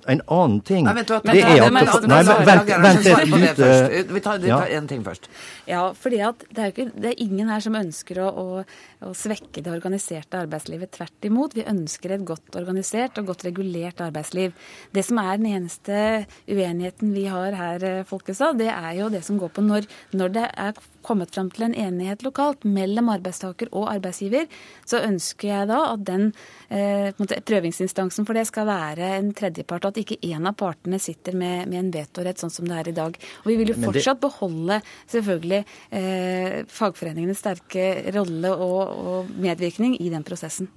[0.08, 4.04] En annen ting Nei, vent, vent, det er at vent, Nei, vent, vent et lite
[4.16, 5.28] Vi tar, vi tar en ting først.
[5.68, 8.64] Ja, fordi at det er, ikke, det er ingen her som ønsker å, å,
[9.06, 10.94] å, svekke det organiserte arbeidslivet.
[10.96, 11.58] Tvert imot.
[11.58, 14.56] Vi ønsker et godt organisert og godt regulert arbeidsliv.
[14.96, 16.00] Det som er den eneste
[16.48, 20.48] uenigheten vi har her, Folkestad, det er jo det som går på når, når det
[20.50, 24.48] er kommet fram til en enighet lokalt mellom arbeidstaker og arbeidsgiver,
[24.88, 26.30] så ønsker jeg da at den
[26.70, 27.12] eh,
[27.48, 31.84] prøvingsinstansen for det skal være en tredjepart, at ikke en av partene sitter med, med
[31.84, 33.20] en vetorett, sånn som det er i dag.
[33.44, 34.82] Og Vi vil jo fortsatt beholde
[35.12, 35.64] selvfølgelig
[35.96, 40.70] eh, fagforeningenes sterke rolle og, og medvirkning i den prosessen.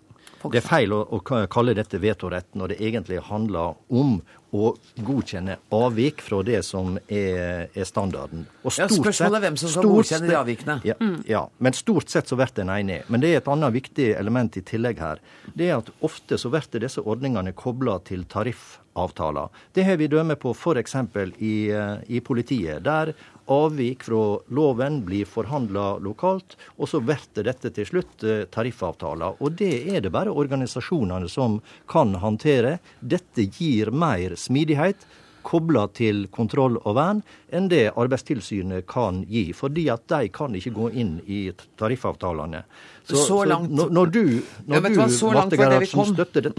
[0.43, 4.17] Det er feil å, å, kalle dette vetorett når det egentlig handler om
[4.53, 8.45] å godkjenne avvik fra det som er, er standarden.
[8.63, 10.77] Og ja, Spørsmålet er hvem som skal godkjenne de avvikene.
[10.85, 11.17] Ja, mm.
[11.29, 13.01] ja, men stort sett så blir en enig.
[13.09, 15.23] Men det er et annet viktig element i tillegg her.
[15.57, 19.49] Det er at ofte så blir disse ordningene kobla til tariffavtaler.
[19.73, 20.99] Det har vi dømme på f.eks.
[21.41, 22.85] I, eh, i politiet.
[22.85, 23.15] Der
[23.47, 29.41] avvik fra loven blir forhandla lokalt, og så blir dette til slutt eh, tariffavtaler.
[29.43, 32.79] Og det er det bare organisasjonene som kan håndtere.
[33.01, 35.07] Dette gir mer smidighet
[35.47, 37.23] kobla til kontroll og vern
[37.53, 39.51] enn det Arbeidstilsynet kan gi.
[39.57, 41.45] Fordi at de kan ikke gå inn i
[41.81, 42.65] tariffavtalene.
[43.03, 44.23] Så, så langt så når du,
[44.71, 46.53] når ja, du Marte Gerhardsen, støtter, det,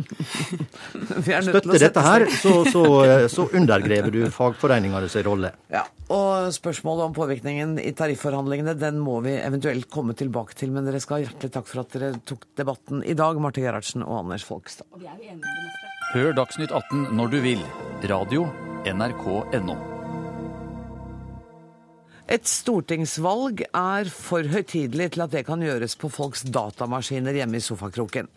[1.48, 2.84] støtter dette her, så, så,
[3.32, 5.54] så undergrever du fagforeningenes rolle.
[5.72, 10.74] Ja, og spørsmålet om påvirkningen i tarifforhandlingene den må vi eventuelt komme tilbake til.
[10.76, 14.04] Men dere skal ha hjertelig takk for at dere tok debatten i dag, Marte Gerhardsen
[14.04, 14.90] og Anders Folkstad.
[16.14, 17.66] Hør Dagsnytt 18 når du vil.
[18.12, 18.46] Radio
[18.90, 19.80] nrk.no.
[22.34, 27.64] Et stortingsvalg er for høytidelig til at det kan gjøres på folks datamaskiner hjemme i
[27.64, 28.30] sofakroken.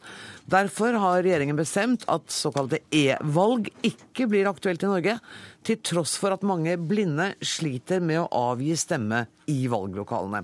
[0.50, 5.18] Derfor har regjeringen bestemt at såkalte e-valg ikke blir aktuelt i Norge,
[5.66, 9.24] til tross for at mange blinde sliter med å avgi stemme
[9.54, 10.42] i valglokalene.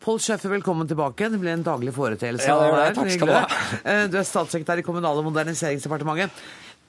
[0.00, 1.28] Pål Schøffer, velkommen tilbake.
[1.28, 2.48] Det blir en daglig foreteelse.
[2.48, 2.92] Ja, det det.
[2.96, 3.44] Takk skal du ha.
[3.84, 6.32] Eh, du er statssekretær i Kommunal- og moderniseringsdepartementet.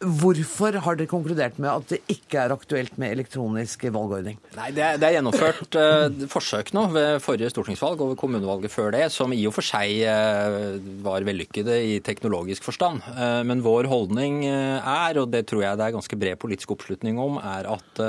[0.02, 4.40] Hvorfor har dere konkludert med at det ikke er aktuelt med elektronisk valgordning?
[4.56, 8.74] Nei, Det er, det er gjennomført uh, forsøk nå ved forrige stortingsvalg og ved kommunevalget
[8.74, 13.04] før det, som i og for seg uh, var vellykkede i teknologisk forstand.
[13.14, 17.22] Uh, men vår holdning er, og det tror jeg det er ganske bred politisk oppslutning
[17.22, 18.02] om, er at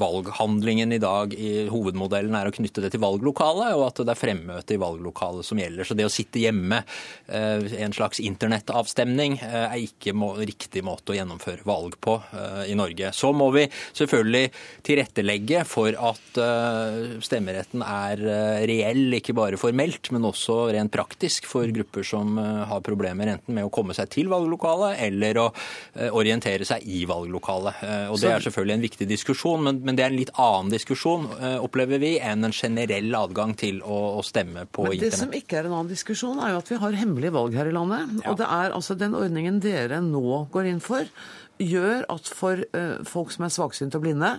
[0.00, 4.20] valghandlingen i dag i hovedmodellen er å knytte det til valglokalet, og at det er
[4.20, 5.88] fremmøte i valglokalet som gjelder.
[5.88, 6.82] Så det å sitte hjemme,
[7.28, 13.12] en slags internettavstemning, er ikke må, riktig måte å gjennomføre valg på uh, i Norge.
[13.16, 14.50] Så må vi selvfølgelig
[14.86, 21.48] tilrettelegge for at uh, stemmeretten er uh, reell, ikke bare formelt, men også rent praktisk
[21.50, 25.46] for grupper som har problemer enten med å komme seg til valglokalet eller å
[26.16, 27.82] orientere seg i valglokalet.
[28.10, 31.28] Og Det er selvfølgelig en viktig diskusjon, men, det er en litt annen diskusjon,
[31.62, 35.14] opplever vi, enn en generell adgang til å stemme på men internett.
[35.14, 37.70] Det som ikke er en annen diskusjon, er jo at vi har hemmelige valg her
[37.70, 38.16] i landet.
[38.20, 38.32] Ja.
[38.32, 40.99] Og det er altså den ordningen dere nå går inn for,
[41.60, 44.34] gjør at for uh, folk som er svaksynte og blinde,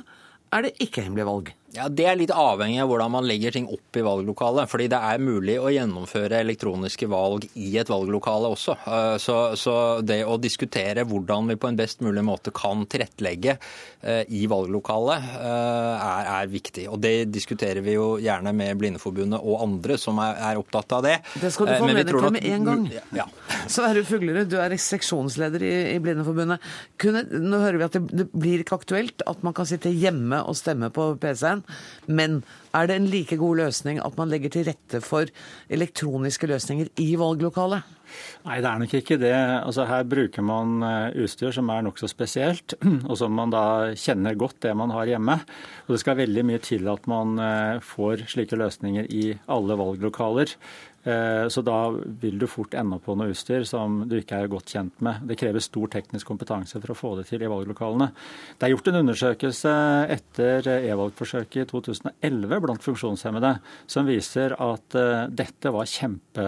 [0.52, 1.54] er det ikke hemmelig valg.
[1.72, 4.68] Ja, Det er litt avhengig av hvordan man legger ting opp i valglokalet.
[4.68, 8.76] Fordi det er mulig å gjennomføre elektroniske valg i et valglokale også.
[8.84, 13.56] Eh, så, så, det å diskutere hvordan vi på en best mulig måte kan tilrettelegge
[13.56, 16.90] eh, i valglokalet, eh, er, er viktig.
[16.92, 21.08] Og det diskuterer vi jo gjerne med Blindeforbundet og andre som er, er opptatt av
[21.08, 21.16] det.
[21.40, 22.86] Det skal du få anledning til med en gang.
[23.16, 23.28] Ja.
[23.72, 26.60] Sverre Fuglerud, du er seksjonsleder i, i Blindeforbundet.
[27.00, 30.44] Kunne, nå hører vi at det, det blir ikke aktuelt at man kan sitte hjemme
[30.44, 31.61] og stemme på PC-en.
[32.08, 32.42] Men
[32.76, 35.32] er det en like god løsning at man legger til rette for
[35.72, 37.98] elektroniske løsninger i valglokalet?
[38.46, 39.34] Nei, det er nok ikke det.
[39.34, 42.76] Altså, her bruker man eh, utstyr som er nokså spesielt,
[43.10, 43.64] og som man da
[43.98, 45.38] kjenner godt det man har hjemme.
[45.86, 50.56] Og Det skal veldig mye til at man eh, får slike løsninger i alle valglokaler.
[51.04, 51.78] Eh, så da
[52.22, 55.24] vil du fort ende på noe utstyr som du ikke er godt kjent med.
[55.26, 58.12] Det krever stor teknisk kompetanse for å få det til i valglokalene.
[58.60, 59.74] Det er gjort en undersøkelse
[60.14, 63.56] etter e-valgforsøket i 2011 blant funksjonshemmede
[63.90, 66.46] som viser at eh, dette var kjempe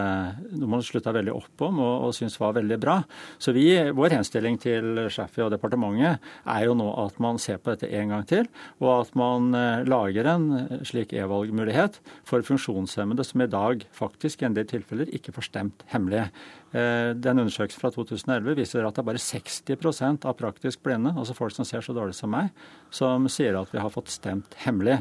[0.53, 2.99] noe man slutta veldig opp om og, og syntes var veldig bra.
[3.41, 6.21] Så vi, vår henstilling til Shaffi og departementet
[6.53, 8.45] er jo nå at man ser på dette en gang til,
[8.83, 10.47] og at man eh, lager en
[10.85, 15.85] slik e-valgmulighet for funksjonshemmede som i dag faktisk i en del tilfeller ikke får stemt
[15.93, 16.27] hemmelig.
[16.75, 21.35] Eh, den undersøkelsen fra 2011 viser at det er bare 60% av praktisk blinde, altså
[21.37, 22.51] folk som ser så dårlig som meg,
[22.93, 24.99] som sier at vi har fått stemt hemmelig.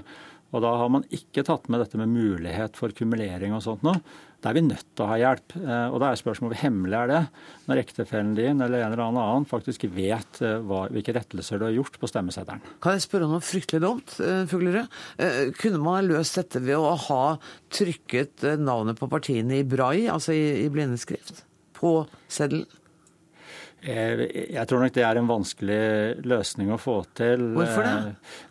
[0.53, 4.03] Og da har man ikke tatt med dette med mulighet for kumulering og sånt noe.
[4.43, 5.55] Da er vi nødt til å ha hjelp.
[5.55, 7.21] Eh, og da er spørsmålet hvor hemmelig er det
[7.69, 11.77] når ektefellen din eller en eller annen faktisk vet eh, hva, hvilke rettelser du har
[11.77, 12.65] gjort på stemmeseddelen.
[12.83, 14.91] Kan jeg spørre om noe fryktelig dumt, eh, Fuglerud?
[15.61, 17.23] Kunne man løst dette ved å ha
[17.73, 21.45] trykket navnet på partiene i brai, altså i, i blindeskrift,
[21.79, 22.67] på seddelen?
[23.83, 25.79] Jeg tror nok det er en vanskelig
[26.31, 27.49] løsning å få til.
[27.57, 27.95] Hvorfor det?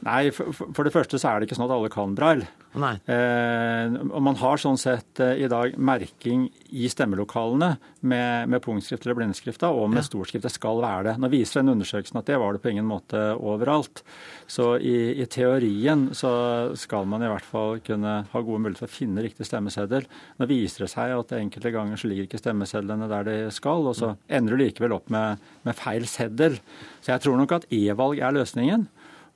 [0.04, 2.50] Nei, For det første så er det ikke sånn at alle kan braille.
[2.72, 7.74] Eh, og man har sånn sett eh, i dag merking i stemmelokalene
[8.08, 10.06] med, med punktskrift eller blindeskrift og med ja.
[10.08, 10.46] storskrift.
[10.46, 11.16] Det skal være det.
[11.20, 14.04] Nå viser den undersøkelsen at det var det på ingen måte overalt.
[14.48, 16.32] Så i, i, teorien så
[16.80, 20.08] skal man i hvert fall kunne ha gode muligheter for å finne riktig stemmeseddel.
[20.40, 24.00] Nå viser det seg at enkelte ganger så ligger ikke stemmesedlene der de skal, og
[24.00, 26.56] så ender du likevel opp med, med feil seddel.
[27.04, 28.88] Så jeg tror nok at e-valg er løsningen.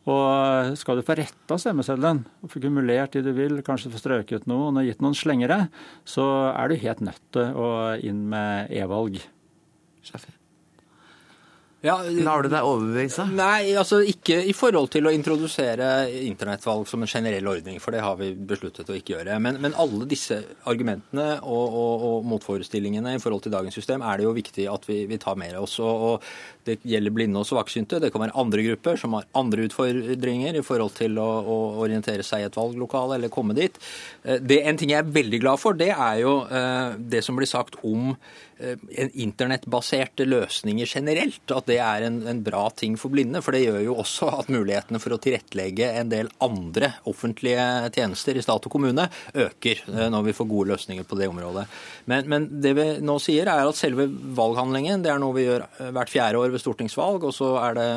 [0.05, 4.77] Og skal du få retta stemmeseddelen, få kumulert de du vil, kanskje få strøket noen
[4.77, 5.65] og gitt noen slengere,
[6.05, 9.17] så er du helt nødt til å inn med e-valg.
[11.85, 13.27] Ja, Lar du deg overbevise?
[13.37, 18.01] Nei, altså ikke i forhold til å introdusere internettvalg som en generell ordning, for det
[18.01, 19.37] har vi besluttet å ikke gjøre.
[19.43, 24.17] Men, men alle disse argumentene og, og, og, motforestillingene i forhold til dagens system er
[24.17, 25.77] det jo viktig at vi, vi tar med oss.
[25.83, 26.31] Og, og,
[26.65, 27.99] det gjelder blinde og svaksynte.
[28.01, 32.25] Det kan være andre grupper som har andre utfordringer i forhold til å, å orientere
[32.25, 33.77] seg i et valglokale eller komme dit.
[34.23, 37.37] Eh, det, en ting jeg er veldig glad for, det er jo eh, det som
[37.37, 38.15] blir sagt om
[38.57, 38.77] Eh,
[39.19, 43.41] internettbaserte løsninger generelt, at det er en, en, bra ting for blinde.
[43.43, 47.65] For det gjør jo også at mulighetene for å tilrettelegge en del andre offentlige
[47.97, 51.65] tjenester i stat og kommune øker når vi får gode løsninger på det området.
[52.07, 54.07] Men, men det vi nå sier er at selve
[54.39, 57.89] valghandlingen det er noe vi gjør hvert fjerde år ved stortingsvalg, og så er det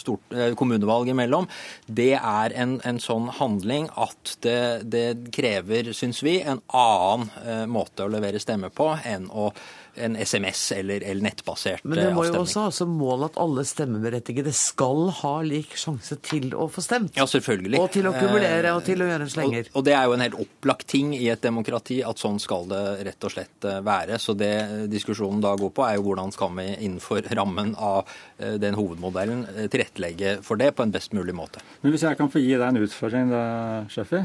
[0.00, 1.48] stort, kommunevalg imellom.
[1.86, 4.58] Det er en, en sånn handling at det,
[4.92, 9.50] det krever, syns vi, en annen måte å levere stemme på enn å
[9.96, 11.94] en SMS eller, eller nettbasert avstemning.
[11.94, 16.16] Men det må jo også ha som mål at alle stemmeberettigede skal ha lik sjanse
[16.24, 17.16] til å få stemt.
[17.18, 17.80] Ja, selvfølgelig.
[17.80, 19.70] Og til å kumulere og til å gjøre en slenger.
[19.70, 22.68] Og, og, det er jo en helt opplagt ting i et demokrati at sånn skal
[22.70, 24.18] det rett og slett eh, være.
[24.22, 24.54] Så det
[24.92, 28.04] diskusjonen da går på, er jo hvordan skal vi innenfor rammen av
[28.38, 31.62] eh, den hovedmodellen eh, tilrettelegge for det på en best mulig måte.
[31.82, 33.44] Men Hvis jeg kan få gi deg en utfordring, da,
[33.92, 34.24] Sheffi.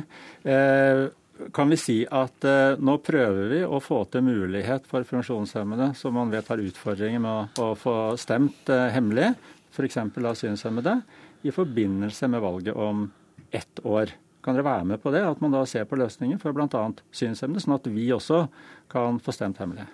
[0.50, 1.08] Eh,
[1.54, 6.16] kan vi si at eh, nå prøver vi å få til mulighet for funksjonshemmede som
[6.18, 9.32] man vet har utfordringer med å, å få stemt eh, hemmelig,
[9.72, 10.00] f.eks.
[10.42, 11.00] synshemmede,
[11.48, 13.08] i forbindelse med valget om
[13.56, 14.12] ett år.
[14.44, 16.84] Kan dere være med på det, at man da ser på løsninger for bl.a.
[17.16, 18.46] synshemmede, sånn at vi også
[18.92, 19.88] kan få stemt hemmelig?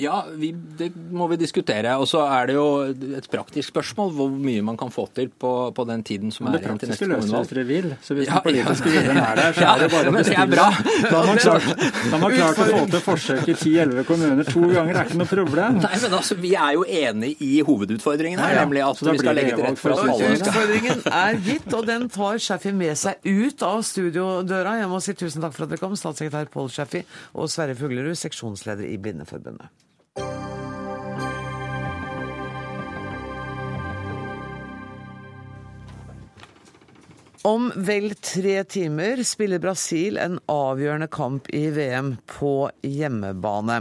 [0.00, 1.94] Ja, vi, det må vi diskutere.
[2.00, 2.66] Og så er det jo
[3.18, 6.58] et praktisk spørsmål hvor mye man kan få til på, på den tiden som er
[6.60, 7.28] igjen til neste kommunevalg.
[7.30, 7.88] Det praktiske løser dere vil.
[8.06, 10.48] Så hvis ja, den politiske viljen er der, så er det bare å bestille.
[11.10, 11.68] Da har man klart,
[12.12, 14.92] da man klart å få til forsøk i 10-11 kommuner to ganger.
[14.94, 15.80] Det er ikke noe problem.
[15.84, 18.64] Nei, men altså, Vi er jo enig i hovedutfordringen her, ja, ja.
[18.64, 20.32] nemlig at vi skal legge til rette for oss alle.
[20.38, 24.78] Utfordringen er gitt, og den tar Shaffi med seg ut av studiodøra.
[24.80, 28.16] Jeg må si tusen takk for at dere kom, statssekretær Pål Shaffi og Sverre Fuglerud,
[28.18, 29.70] seksjonsleder i Blindeforbundet.
[37.46, 43.78] Om vel tre timer spiller Brasil en avgjørende kamp i VM på hjemmebane.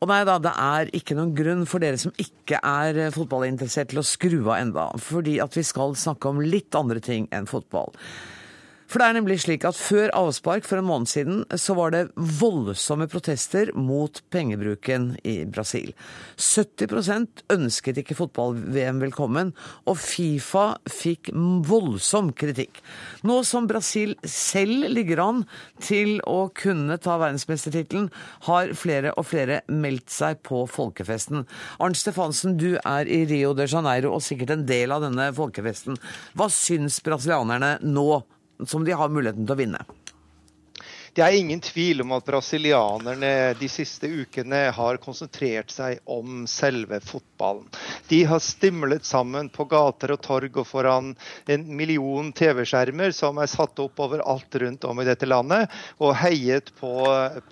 [0.00, 4.00] Og nei da, det er ikke noen grunn for dere som ikke er fotballinteressert til
[4.00, 7.92] å skru av enda, fordi at vi skal snakke om litt andre ting enn fotball.
[8.88, 12.06] For det er nemlig slik at før avspark for en måned siden, så var det
[12.16, 15.90] voldsomme protester mot pengebruken i Brasil.
[16.40, 19.52] 70 ønsket ikke fotball-VM velkommen,
[19.84, 21.28] og Fifa fikk
[21.68, 22.80] voldsom kritikk.
[23.28, 25.44] Nå som Brasil selv ligger an
[25.84, 28.08] til å kunne ta verdensmestertittelen,
[28.48, 31.44] har flere og flere meldt seg på folkefesten.
[31.76, 36.00] Arnt Stefansen, du er i Rio de Janeiro og sikkert en del av denne folkefesten.
[36.32, 38.24] Hva syns brasilianerne nå?
[38.66, 39.82] Som de har muligheten til å vinne.
[41.14, 47.00] Det er ingen tvil om at brasilianerne de siste ukene har konsentrert seg om selve
[47.02, 47.27] fotballen.
[48.08, 51.12] De har stimlet sammen på gater og torg og foran
[51.46, 55.70] en million TV-skjermer som er satt opp overalt rundt om i dette landet,
[56.02, 56.92] og heiet på,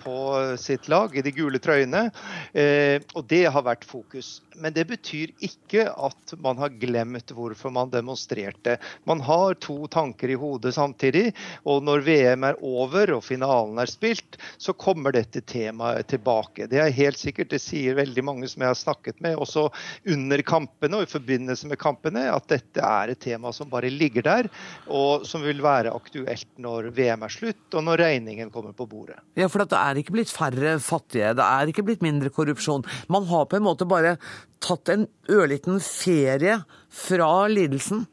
[0.01, 0.17] på
[0.59, 2.07] sitt lag i de gule trøyene.
[2.53, 4.41] Eh, og det har vært fokus.
[4.57, 8.77] Men det betyr ikke at man har glemt hvorfor man demonstrerte.
[9.07, 11.31] Man har to tanker i hodet samtidig,
[11.63, 16.67] og når VM er over og finalen er spilt, så kommer dette temaet tilbake.
[16.71, 19.67] Det er helt sikkert, det sier veldig mange som jeg har snakket med, også
[20.13, 24.25] under kampene og i forbindelse med kampene at dette er et tema som bare ligger
[24.25, 24.49] der,
[24.87, 29.19] og som vil være aktuelt når VM er slutt og når regningen kommer på bordet.
[29.37, 32.85] Ja, for det er ikke blitt færre fattige, det er ikke blitt mindre korrupsjon.
[33.11, 34.17] Man har på en måte bare
[34.63, 36.61] tatt en ørliten ferie
[36.93, 38.07] fra lidelsen.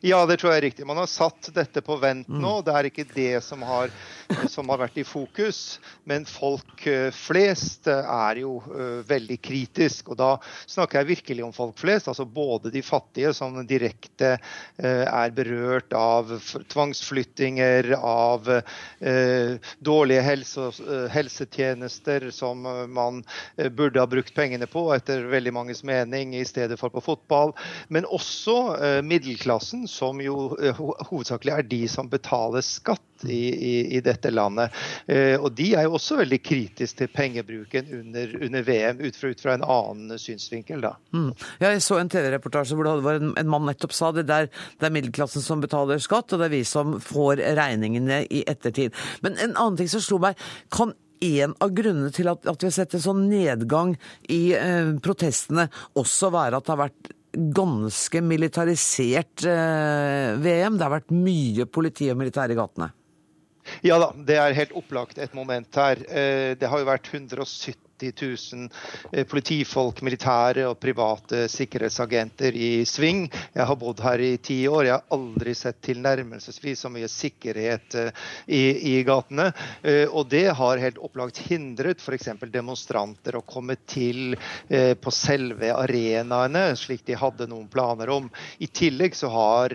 [0.00, 0.86] Ja, det tror jeg er riktig.
[0.86, 2.58] Man har satt dette på vent nå.
[2.58, 2.64] Mm.
[2.66, 3.92] Det er ikke det som har,
[4.50, 5.78] som har vært i fokus.
[6.08, 10.12] Men folk eh, flest eh, er jo uh, veldig kritisk.
[10.12, 10.30] Og da
[10.66, 12.08] snakker jeg virkelig om folk flest.
[12.12, 14.34] Altså både de fattige som direkte
[14.76, 16.30] er berørt av
[16.70, 18.48] tvangsflyttinger, av
[19.84, 20.66] dårlige helse,
[21.12, 22.62] helsetjenester som
[22.92, 23.22] man
[23.76, 27.54] burde ha brukt pengene på, etter veldig manges mening, i stedet for på fotball.
[27.92, 28.56] Men også
[29.06, 34.74] middelklassen som jo eh, hovedsakelig er de som betaler skatt i, i, i dette landet.
[35.10, 39.32] Eh, og de er jo også veldig kritiske til pengebruken under, under VM, ut fra,
[39.32, 40.84] ut fra, en annen synsvinkel.
[40.84, 40.94] da.
[41.16, 41.30] Mm.
[41.62, 44.88] Jeg så en TV-reportasje hvor det var en, en, mann nettopp sa det der det
[44.88, 48.94] er middelklassen som betaler skatt, og det er vi som får regningene i ettertid.
[49.24, 50.38] Men en annen ting som slo meg,
[50.74, 50.94] kan
[51.24, 53.94] en av grunnene til at, at vi har sett en sånn nedgang
[54.32, 60.78] i eh, protestene, også være at det har vært ganske militarisert eh, VM.
[60.78, 62.90] Det har vært mye politi og militær i gatene.
[63.84, 66.00] Ja da, det er helt opplagt et moment her.
[66.08, 68.68] Eh, det har jo vært 170 90 000
[69.12, 73.26] eh, politifolk, militære og private sikkerhetsagenter i sving.
[73.54, 74.84] Jeg har bodd her i ti år.
[74.88, 78.62] Jeg har aldri sett tilnærmelsesvis så mye sikkerhet eh, i,
[78.94, 79.50] i gatene.
[79.82, 82.32] Eh, og det har helt opplagt hindret f.eks.
[82.44, 84.34] demonstranter å komme til
[84.64, 88.26] på selve arenaene, slik de hadde noen planer om.
[88.62, 89.74] I tillegg så har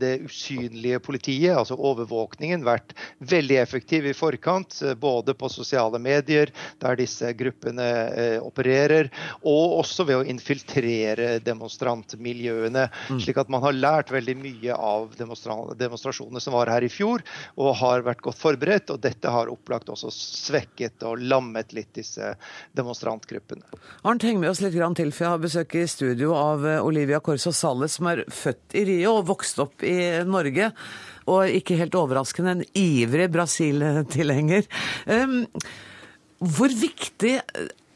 [0.00, 6.98] det usynlige politiet, altså overvåkningen, vært veldig effektiv i forkant, både på sosiale medier, der
[7.00, 9.10] disse gruppene eh, opererer,
[9.42, 12.86] og også ved å infiltrere demonstrantmiljøene.
[13.10, 13.20] Mm.
[13.22, 17.24] Slik at man har lært veldig mye av demonstra demonstrasjonene som var her i fjor,
[17.58, 18.92] og har vært godt forberedt.
[18.94, 22.34] Og dette har opplagt også svekket og lammet litt disse
[22.76, 23.66] demonstrantgruppene.
[24.04, 27.20] Arnt, heng med oss litt til, for jeg har besøk i studio av eh, Olivia
[27.24, 30.70] Corso Salles, som er født i Rio og vokst opp i Norge
[31.30, 34.66] og ikke helt overraskende en ivrig Brasil-tilhenger.
[35.06, 35.44] Um,
[36.40, 37.34] hvor viktig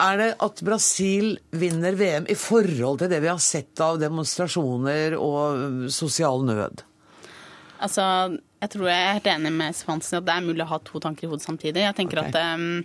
[0.05, 5.16] er det at Brasil vinner VM i forhold til det vi har sett av demonstrasjoner
[5.16, 6.82] og sosial nød?
[7.84, 8.05] Altså,
[8.61, 11.01] jeg tror jeg er helt enig med Svansen at det er mulig å ha to
[11.03, 11.84] tanker i hodet samtidig.
[11.84, 12.32] Jeg tenker okay.
[12.32, 12.84] at um,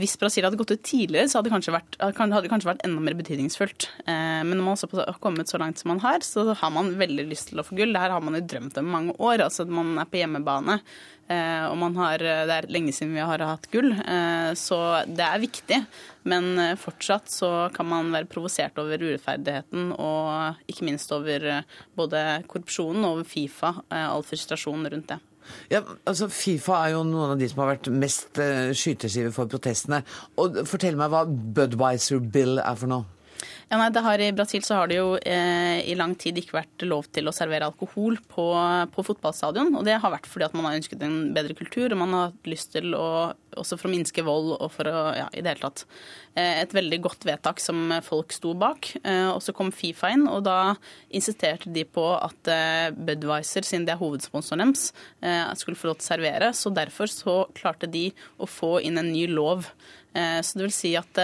[0.00, 2.86] hvis Brasil hadde gått ut tidligere, så hadde det kanskje vært, hadde det kanskje vært
[2.86, 3.88] enda mer betydningsfullt.
[4.04, 7.28] Eh, men når man har kommet så langt som man har, så har man veldig
[7.28, 7.94] lyst til å få gull.
[7.94, 9.44] Det her har man jo drømt om i mange år.
[9.46, 10.80] altså Man er på hjemmebane.
[11.28, 15.42] Eh, og har, det er lenge siden vi har hatt gull, eh, så det er
[15.42, 15.80] viktig.
[16.28, 21.44] Men eh, fortsatt så kan man være provosert over urettferdigheten og ikke minst over
[21.98, 25.20] både korrupsjonen over Fifa, all frustrasjonen rundt det.
[25.72, 30.02] Ja, altså Fifa er jo noen av de som har vært mest skyteskive for protestene.
[30.40, 33.06] Og Fortell meg hva Budwiser Bill er for noe?
[33.68, 36.84] Ja, nei, har, I Brasil så har det jo eh, i lang tid ikke vært
[36.88, 38.46] lov til å servere alkohol på,
[38.94, 39.74] på, fotballstadion.
[39.76, 42.30] og Det har vært fordi at man har ønsket en bedre kultur, og man har
[42.30, 43.08] hatt lyst til å
[43.60, 45.84] også for å minske vold og for å ja, i det hele tatt.
[46.38, 48.90] Eh, et veldig godt vedtak som folk sto bak.
[49.02, 50.74] Eh, og så kom Fifa inn, og da
[51.14, 54.90] insisterte de på at eh, Budwiser, siden det er hovedsponsoren deres,
[55.60, 56.50] skulle få lov til å servere.
[56.56, 59.70] Så derfor så klarte de å få inn en ny lov
[60.18, 61.18] så det vil si at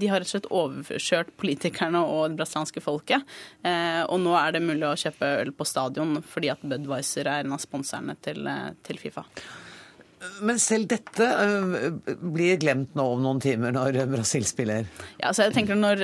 [0.00, 3.36] de har rett og slett overkjørt politikerne og det brasilianske folket.
[4.08, 7.54] Og nå er det mulig å kjøpe øl på stadion fordi at Budwiser er en
[7.54, 8.48] av sponserne til,
[8.88, 9.28] til Fifa.
[10.44, 11.26] Men selv dette
[12.20, 14.88] blir glemt nå om noen timer når Brasil spiller?
[15.16, 16.02] Ja, altså jeg tenker når,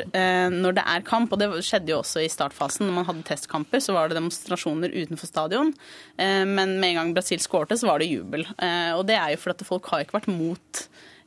[0.55, 3.83] når, det er kamp, og det skjedde jo også i startfasen, når man hadde testkamper,
[3.85, 5.75] så var det demonstrasjoner utenfor stadion.
[6.17, 8.47] Men med en gang Brasil skårte, så var det jubel.
[8.97, 10.87] Og det er jo fordi folk har ikke vært mot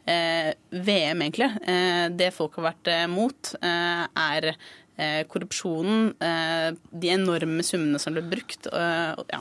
[0.10, 1.50] Eh, VM, egentlig.
[1.70, 4.54] Eh, det folk har vært eh, mot, er
[5.32, 6.10] korrupsjonen,
[6.92, 8.68] de enorme summene som ble brukt.
[8.68, 9.40] ja.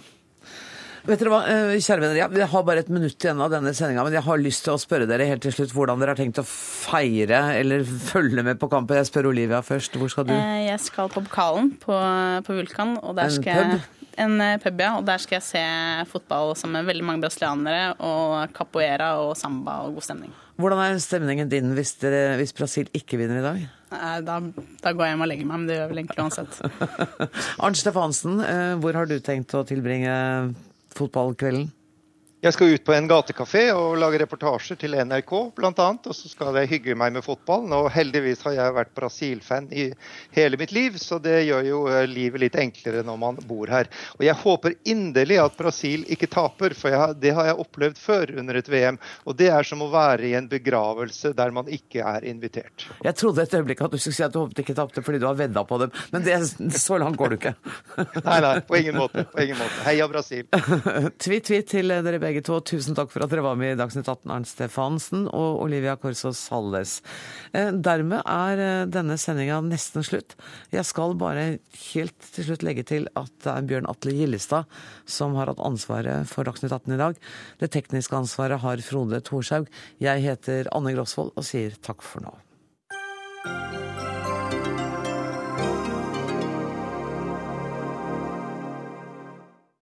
[1.08, 1.40] Vet dere hva,
[1.80, 4.66] kjære venner, Jeg har bare et minutt igjen av denne sendinga, men jeg har lyst
[4.66, 8.44] til å spørre dere helt til slutt hvordan dere har tenkt å feire eller følge
[8.44, 8.98] med på kampen.
[9.00, 9.96] Jeg spør Olivia først.
[9.96, 10.34] Hvor skal du?
[10.36, 11.96] Jeg skal på pokalen på,
[12.44, 12.98] på Vulkan.
[13.00, 13.94] Og der skal en pub?
[14.18, 14.92] En pub, ja.
[14.98, 15.64] Og der skal jeg se
[16.12, 17.96] fotball sammen med veldig mange brasilianere.
[18.04, 20.36] Og capoeira og samba og god stemning.
[20.60, 23.66] Hvordan er stemningen din hvis, dere, hvis Brasil ikke vinner i dag?
[23.88, 24.40] Da,
[24.82, 26.58] da, går jeg hjem og legger meg, men det gjør vel egentlig uansett.
[27.64, 30.16] Arnt Stefansen, eh, hvor har du tenkt å tilbringe
[30.98, 31.70] fotballkvelden?
[32.38, 35.86] Jeg skal ut på en gatekafé og lage reportasjer til NRK bl.a.
[35.90, 37.72] Og så skal jeg hygge meg med fotballen.
[37.74, 39.88] Og heldigvis har jeg vært Brasil-fan i
[40.36, 43.90] hele mitt liv, så det gjør jo eh, livet litt enklere når man bor her.
[44.20, 48.32] Og jeg håper inderlig at Brasil ikke taper, for jeg, det har jeg opplevd før
[48.44, 49.00] under et VM.
[49.26, 52.86] Og det er som å være i en begravelse der man ikke er invitert.
[53.02, 55.26] Jeg trodde et øyeblikk at du skulle si at du håpet ikke tapte fordi du
[55.26, 56.38] har vedda på dem, men det,
[56.78, 57.56] så langt går du ikke.
[58.30, 59.26] nei, nei, på ingen måte.
[59.34, 59.82] På ingen måte.
[59.90, 60.46] Heia Brasil.
[61.26, 62.58] Tvitt-tvitt til dere begge begge to.
[62.64, 66.44] Tusen takk for at dere var med i Dagsnytt 18, Arnt Stefansen og Olivia Korsås
[66.52, 66.98] Halles.
[67.56, 70.36] Eh, dermed er eh, denne sendinga nesten slutt.
[70.74, 71.46] Jeg skal bare
[71.92, 74.68] helt til slutt legge til at det er Bjørn Atle Gillestad
[75.08, 77.22] som har hatt ansvaret for Dagsnytt 18 i dag.
[77.62, 79.70] Det tekniske ansvaret har Frode Thorshaug.
[80.02, 82.36] Jeg heter Anne Grosvold og sier takk for nå.